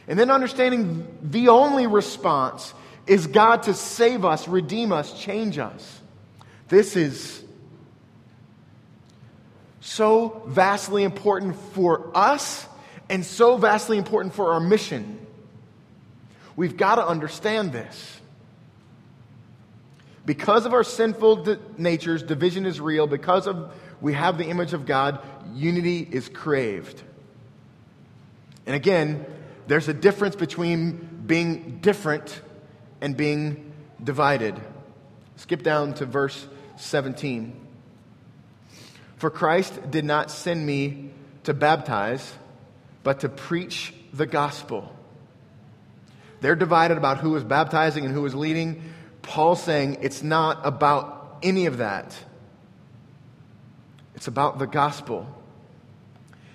And 0.09 0.19
then 0.19 0.31
understanding 0.31 1.07
the 1.23 1.49
only 1.49 1.87
response 1.87 2.75
is 3.07 3.27
God 3.27 3.65
to 3.65 3.75
save 3.75 4.25
us, 4.25 4.49
redeem 4.49 4.93
us, 4.93 5.19
change 5.19 5.59
us. 5.59 6.01
This 6.69 6.97
is 6.97 7.45
so 9.81 10.43
vastly 10.47 11.05
important 11.05 11.57
for 11.73 12.11
us 12.17 12.67
and 13.09 13.25
so 13.25 13.57
vastly 13.57 13.99
important 13.99 14.35
for 14.35 14.53
our 14.53 14.61
mission. 14.61 15.26
We've 16.57 16.77
got 16.77 16.97
to 16.97 17.07
understand 17.07 17.73
this. 17.73 18.21
Because 20.25 20.67
of 20.67 20.73
our 20.73 20.83
sinful 20.83 21.37
di- 21.37 21.57
natures, 21.79 22.23
division 22.23 22.67
is 22.67 22.81
real. 22.81 23.07
Because 23.07 23.47
of 23.47 23.73
we 24.01 24.15
have 24.15 24.39
the 24.39 24.47
image 24.47 24.73
of 24.73 24.87
God, 24.87 25.21
unity 25.55 26.07
is 26.11 26.29
craved. 26.29 27.03
And 28.67 28.75
again, 28.75 29.25
there's 29.67 29.89
a 29.89 29.95
difference 29.95 30.35
between 30.35 31.23
being 31.27 31.79
different 31.81 32.41
and 33.01 33.17
being 33.17 33.73
divided. 34.03 34.61
Skip 35.37 35.63
down 35.63 35.95
to 35.95 36.07
verse 36.07 36.47
17. 36.77 37.61
For 39.17 39.31
Christ 39.31 39.91
did 39.91 40.05
not 40.05 40.31
send 40.31 40.67
me 40.67 41.11
to 41.45 41.55
baptize, 41.55 42.35
but 43.03 43.21
to 43.21 43.29
preach 43.29 43.95
the 44.13 44.27
gospel. 44.27 44.96
They're 46.47 46.55
divided 46.55 46.97
about 46.97 47.19
who 47.19 47.35
is 47.35 47.43
baptizing 47.43 48.05
and 48.05 48.15
who 48.15 48.25
is 48.25 48.33
leading. 48.33 48.81
Paul's 49.21 49.61
saying 49.61 49.99
it's 50.03 50.23
not 50.23 50.61
about 50.63 51.39
any 51.43 51.67
of 51.67 51.79
that. 51.79 52.17
It's 54.15 54.29
about 54.29 54.61
the 54.61 54.69
gospel. 54.69 55.27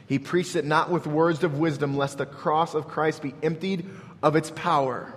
He 0.07 0.17
preached 0.17 0.55
it 0.55 0.63
not 0.63 0.89
with 0.89 1.07
words 1.07 1.43
of 1.43 1.57
wisdom, 1.57 1.97
lest 1.97 2.19
the 2.19 2.25
cross 2.25 2.73
of 2.73 2.87
Christ 2.87 3.21
be 3.21 3.35
emptied 3.43 3.85
of 4.23 4.37
its 4.37 4.49
power. 4.51 5.13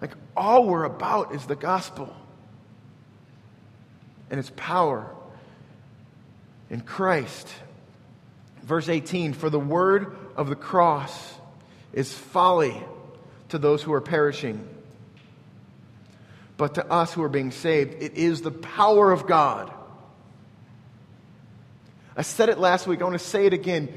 Like, 0.00 0.14
all 0.34 0.64
we're 0.64 0.84
about 0.84 1.34
is 1.34 1.44
the 1.44 1.54
gospel 1.54 2.16
and 4.30 4.40
its 4.40 4.52
power 4.56 5.14
in 6.70 6.80
Christ. 6.80 7.46
Verse 8.62 8.88
18 8.88 9.34
For 9.34 9.50
the 9.50 9.60
word 9.60 10.16
of 10.38 10.48
the 10.48 10.56
cross 10.56 11.34
is 11.92 12.14
folly 12.14 12.80
to 13.48 13.58
those 13.58 13.82
who 13.82 13.92
are 13.92 14.00
perishing. 14.00 14.66
But 16.56 16.76
to 16.76 16.90
us 16.90 17.12
who 17.12 17.22
are 17.24 17.28
being 17.28 17.50
saved, 17.50 18.00
it 18.00 18.14
is 18.14 18.40
the 18.40 18.52
power 18.52 19.10
of 19.10 19.26
God. 19.26 19.72
I 22.16 22.22
said 22.22 22.48
it 22.48 22.58
last 22.58 22.86
week, 22.86 23.00
I 23.00 23.04
want 23.04 23.18
to 23.18 23.24
say 23.24 23.46
it 23.46 23.52
again. 23.52 23.92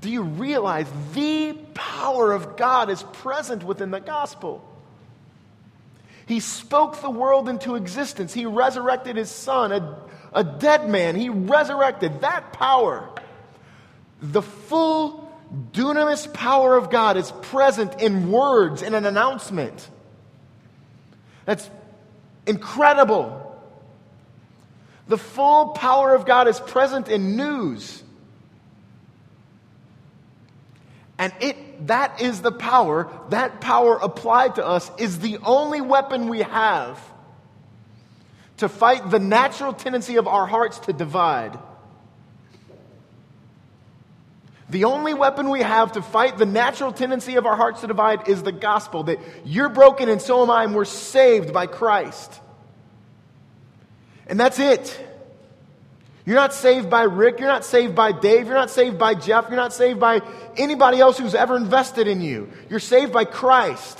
Do 0.00 0.10
you 0.10 0.22
realize 0.22 0.86
the 1.12 1.52
power 1.74 2.32
of 2.32 2.56
God 2.56 2.88
is 2.88 3.02
present 3.02 3.64
within 3.64 3.90
the 3.90 4.00
gospel? 4.00 4.66
He 6.26 6.40
spoke 6.40 7.02
the 7.02 7.10
world 7.10 7.50
into 7.50 7.74
existence. 7.74 8.32
He 8.32 8.46
resurrected 8.46 9.16
his 9.16 9.30
son, 9.30 9.72
a, 9.72 9.98
a 10.32 10.42
dead 10.44 10.88
man. 10.88 11.16
He 11.16 11.28
resurrected 11.28 12.22
that 12.22 12.54
power. 12.54 13.10
The 14.22 14.42
full 14.42 15.23
dunamis 15.72 16.32
power 16.32 16.76
of 16.76 16.90
God 16.90 17.16
is 17.16 17.30
present 17.42 18.00
in 18.00 18.30
words, 18.30 18.82
in 18.82 18.94
an 18.94 19.06
announcement. 19.06 19.88
That's 21.44 21.68
incredible. 22.46 23.40
The 25.06 25.18
full 25.18 25.68
power 25.68 26.14
of 26.14 26.24
God 26.24 26.48
is 26.48 26.58
present 26.58 27.08
in 27.08 27.36
news. 27.36 28.02
And 31.18 31.32
it, 31.40 31.86
that 31.86 32.20
is 32.20 32.42
the 32.42 32.52
power, 32.52 33.10
that 33.30 33.60
power 33.60 33.96
applied 33.96 34.56
to 34.56 34.66
us 34.66 34.90
is 34.98 35.20
the 35.20 35.38
only 35.44 35.80
weapon 35.80 36.28
we 36.28 36.40
have 36.40 37.00
to 38.56 38.68
fight 38.68 39.10
the 39.10 39.18
natural 39.18 39.72
tendency 39.72 40.16
of 40.16 40.26
our 40.26 40.46
hearts 40.46 40.78
to 40.80 40.92
divide. 40.92 41.58
The 44.70 44.84
only 44.84 45.12
weapon 45.12 45.50
we 45.50 45.60
have 45.60 45.92
to 45.92 46.02
fight 46.02 46.38
the 46.38 46.46
natural 46.46 46.92
tendency 46.92 47.36
of 47.36 47.44
our 47.44 47.56
hearts 47.56 47.82
to 47.82 47.86
divide 47.86 48.28
is 48.28 48.42
the 48.42 48.52
gospel 48.52 49.04
that 49.04 49.18
you're 49.44 49.68
broken 49.68 50.08
and 50.08 50.20
so 50.20 50.42
am 50.42 50.50
I, 50.50 50.64
and 50.64 50.74
we're 50.74 50.86
saved 50.86 51.52
by 51.52 51.66
Christ. 51.66 52.40
And 54.26 54.40
that's 54.40 54.58
it. 54.58 54.98
You're 56.24 56.36
not 56.36 56.54
saved 56.54 56.88
by 56.88 57.02
Rick. 57.02 57.38
You're 57.38 57.48
not 57.48 57.64
saved 57.66 57.94
by 57.94 58.12
Dave. 58.12 58.46
You're 58.46 58.54
not 58.54 58.70
saved 58.70 58.98
by 58.98 59.14
Jeff. 59.14 59.48
You're 59.48 59.56
not 59.56 59.74
saved 59.74 60.00
by 60.00 60.22
anybody 60.56 60.98
else 60.98 61.18
who's 61.18 61.34
ever 61.34 61.56
invested 61.56 62.08
in 62.08 62.22
you. 62.22 62.50
You're 62.70 62.80
saved 62.80 63.12
by 63.12 63.26
Christ. 63.26 63.98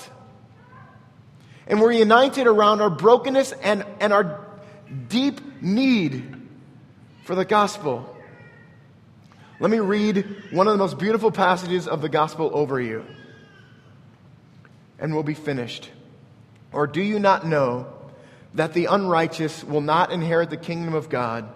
And 1.66 1.80
we're 1.80 1.92
united 1.92 2.46
around 2.46 2.80
our 2.80 2.88
brokenness 2.88 3.52
and, 3.52 3.84
and 4.00 4.12
our 4.12 4.46
deep 5.08 5.62
need 5.62 6.34
for 7.24 7.34
the 7.34 7.44
gospel. 7.44 8.13
Let 9.60 9.70
me 9.70 9.78
read 9.78 10.26
one 10.50 10.66
of 10.66 10.72
the 10.72 10.78
most 10.78 10.98
beautiful 10.98 11.30
passages 11.30 11.86
of 11.86 12.02
the 12.02 12.08
gospel 12.08 12.50
over 12.52 12.80
you, 12.80 13.04
and 14.98 15.14
we'll 15.14 15.22
be 15.22 15.34
finished. 15.34 15.90
Or 16.72 16.86
do 16.88 17.00
you 17.00 17.20
not 17.20 17.46
know 17.46 17.86
that 18.54 18.72
the 18.72 18.86
unrighteous 18.86 19.62
will 19.62 19.80
not 19.80 20.10
inherit 20.10 20.50
the 20.50 20.56
kingdom 20.56 20.94
of 20.94 21.08
God? 21.08 21.48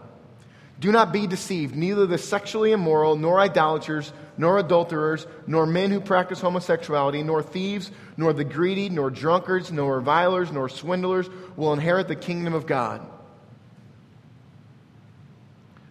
Do 0.81 0.93
not 0.93 1.13
be 1.13 1.27
deceived. 1.27 1.75
Neither 1.75 2.07
the 2.07 2.19
sexually 2.19 2.71
immoral, 2.71 3.17
nor 3.17 3.41
idolaters, 3.41 4.13
nor 4.37 4.59
adulterers, 4.59 5.27
nor 5.49 5.67
men 5.67 5.91
who 5.91 6.01
practice 6.01 6.41
homosexuality, 6.41 7.25
nor 7.25 7.43
thieves, 7.43 7.91
nor 8.17 8.33
the 8.33 8.45
greedy, 8.45 8.89
nor 8.89 9.11
drunkards, 9.11 9.73
nor 9.73 9.97
revilers, 9.97 10.53
nor 10.53 10.69
swindlers 10.69 11.29
will 11.57 11.73
inherit 11.73 12.07
the 12.07 12.15
kingdom 12.15 12.55
of 12.55 12.67
God. 12.67 13.05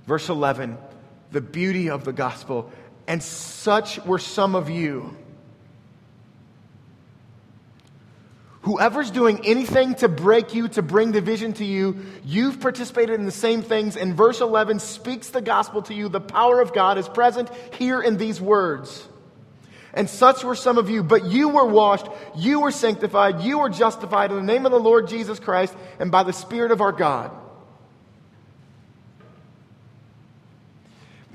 Verse 0.06 0.30
11, 0.30 0.78
the 1.32 1.42
beauty 1.42 1.90
of 1.90 2.04
the 2.04 2.14
gospel. 2.14 2.72
And 3.08 3.22
such 3.24 4.04
were 4.06 4.20
some 4.20 4.56
of 4.56 4.70
you. 4.70 5.16
Whoever's 8.62 9.12
doing 9.12 9.46
anything 9.46 9.96
to 9.96 10.10
break 10.10 10.54
you, 10.54 10.68
to 10.70 10.82
bring 10.82 11.14
division 11.14 11.54
to 11.54 11.64
you, 11.64 12.02
you've 12.26 12.60
participated 12.60 13.18
in 13.18 13.26
the 13.26 13.32
same 13.32 13.62
things. 13.62 13.96
And 13.96 14.14
verse 14.14 14.42
11 14.42 14.80
speaks 14.80 15.30
the 15.30 15.40
gospel 15.40 15.84
to 15.84 15.94
you. 15.94 16.10
The 16.10 16.20
power 16.20 16.60
of 16.60 16.74
God 16.74 16.98
is 16.98 17.08
present 17.08 17.50
here 17.76 18.02
in 18.02 18.18
these 18.18 18.42
words. 18.42 19.08
And 19.94 20.10
such 20.10 20.44
were 20.44 20.54
some 20.54 20.78
of 20.78 20.90
you, 20.90 21.02
but 21.02 21.24
you 21.26 21.48
were 21.48 21.66
washed, 21.66 22.08
you 22.36 22.60
were 22.60 22.72
sanctified, 22.72 23.42
you 23.42 23.60
were 23.60 23.70
justified 23.70 24.32
in 24.32 24.38
the 24.38 24.44
name 24.44 24.66
of 24.66 24.74
the 24.74 24.80
Lord 24.80 25.08
Jesus 25.08 25.40
Christ 25.40 25.74
and 25.98 26.12
by 26.12 26.24
the 26.24 26.34
Spirit 26.34 26.72
of 26.72 26.82
our 26.82 26.92
God. 26.92 27.32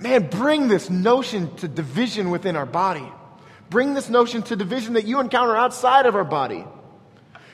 Man, 0.03 0.29
bring 0.29 0.67
this 0.67 0.91
notion 0.91 1.55
to 1.57 1.69
division 1.69 2.31
within 2.31 2.57
our 2.57 2.67
body. 2.67 3.07
Bring 3.71 3.95
this 3.95 4.11
notion 4.11 4.43
to 4.43 4.57
division 4.57 4.95
that 4.95 5.07
you 5.07 5.21
encounter 5.21 5.57
outside 5.57 6.07
of 6.07 6.17
our 6.17 6.25
body. 6.25 6.65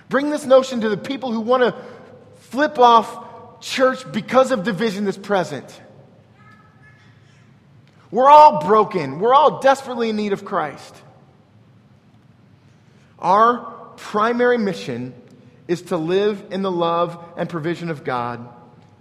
Bring 0.09 0.31
this 0.31 0.47
notion 0.47 0.81
to 0.81 0.89
the 0.89 0.97
people 0.97 1.31
who 1.31 1.41
want 1.41 1.63
to 1.63 1.79
flip 2.51 2.79
off 2.79 3.61
church 3.61 4.11
because 4.11 4.51
of 4.51 4.65
division 4.65 5.05
that's 5.05 5.19
present. 5.19 5.81
We're 8.11 8.31
all 8.31 8.67
broken. 8.67 9.21
We're 9.21 9.35
all 9.35 9.61
desperately 9.61 10.09
in 10.09 10.17
need 10.17 10.33
of 10.33 10.47
Christ. 10.47 10.97
Our 13.19 13.59
primary 13.97 14.57
mission 14.57 15.13
is 15.67 15.83
to 15.83 15.99
live 15.99 16.47
in 16.51 16.63
the 16.63 16.71
love 16.71 17.23
and 17.37 17.47
provision 17.47 17.91
of 17.91 18.05
God 18.05 18.49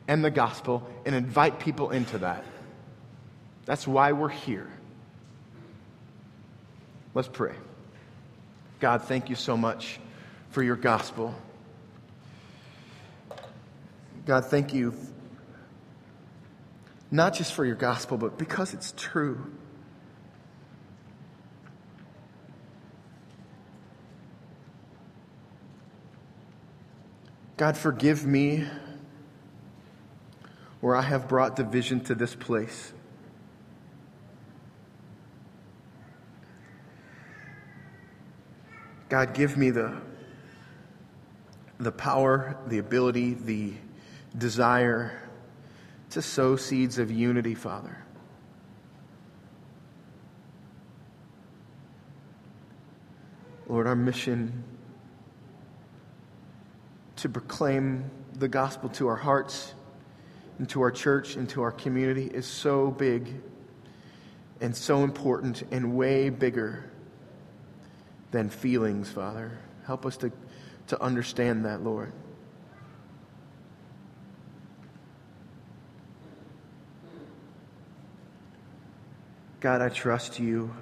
and 0.10 0.26
the 0.26 0.32
gospel 0.32 0.86
and 1.06 1.16
invite 1.16 1.60
people 1.60 1.92
into 1.92 2.18
that. 2.18 2.44
That's 3.68 3.86
why 3.86 4.14
we're 4.14 4.30
here. 4.30 4.70
Let's 7.14 7.28
pray. 7.28 7.54
God, 8.80 9.02
thank 9.02 9.30
you 9.30 9.36
so 9.36 9.58
much 9.58 10.00
for 10.52 10.64
your 10.64 10.78
gospel. 10.78 11.36
God, 14.26 14.46
thank 14.46 14.74
you 14.74 14.94
not 17.12 17.34
just 17.34 17.54
for 17.54 17.66
your 17.66 17.76
gospel, 17.76 18.18
but 18.18 18.38
because 18.38 18.74
it's 18.74 18.94
true. 18.96 19.52
God, 27.58 27.76
forgive 27.76 28.26
me 28.26 28.66
where 30.80 30.96
I 30.96 31.02
have 31.02 31.28
brought 31.28 31.58
division 31.58 32.00
to 32.06 32.16
this 32.16 32.34
place. 32.34 32.94
God, 39.10 39.34
give 39.34 39.58
me 39.58 39.70
the 39.70 39.96
the 41.80 41.92
power, 41.92 42.58
the 42.68 42.80
ability, 42.80 43.36
the 43.36 43.74
desire 44.38 45.22
to 46.10 46.22
sow 46.22 46.56
seeds 46.56 46.98
of 46.98 47.12
unity, 47.12 47.54
Father. 47.54 47.98
Lord, 53.68 53.86
our 53.86 53.96
mission 53.96 54.64
to 57.18 57.30
proclaim 57.30 58.10
the 58.34 58.48
gospel 58.48 58.90
to 58.90 59.08
our 59.08 59.16
hearts 59.16 59.74
and 60.58 60.68
to 60.70 60.82
our 60.82 60.92
church 60.92 61.36
and 61.36 61.48
to 61.50 61.62
our 61.62 61.72
community 61.72 62.26
is 62.26 62.46
so 62.46 62.92
big 62.92 63.36
and 64.62 64.76
so 64.76 65.04
important 65.04 65.64
and 65.72 65.96
way 65.96 66.30
bigger 66.30 66.90
than 68.32 68.50
feelings, 68.50 69.10
Father. 69.10 69.58
Help 69.86 70.06
us 70.06 70.18
to 70.18 70.32
to 70.88 71.02
understand 71.02 71.66
that, 71.66 71.84
Lord. 71.84 72.12
God, 79.60 79.82
I 79.82 79.90
trust 79.90 80.40
you 80.40 80.74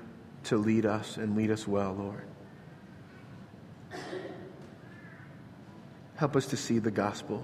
to 0.45 0.57
lead 0.57 0.85
us 0.85 1.17
and 1.17 1.35
lead 1.35 1.49
us 1.49 1.67
well, 1.67 1.93
Lord. 1.93 2.25
Help 6.15 6.35
us 6.35 6.45
to 6.47 6.57
see 6.57 6.79
the 6.79 6.91
gospel 6.91 7.43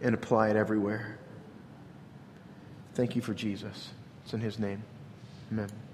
and 0.00 0.14
apply 0.14 0.50
it 0.50 0.56
everywhere. 0.56 1.18
Thank 2.94 3.16
you 3.16 3.22
for 3.22 3.34
Jesus. 3.34 3.90
It's 4.24 4.34
in 4.34 4.40
his 4.40 4.58
name. 4.58 4.82
Amen. 5.52 5.85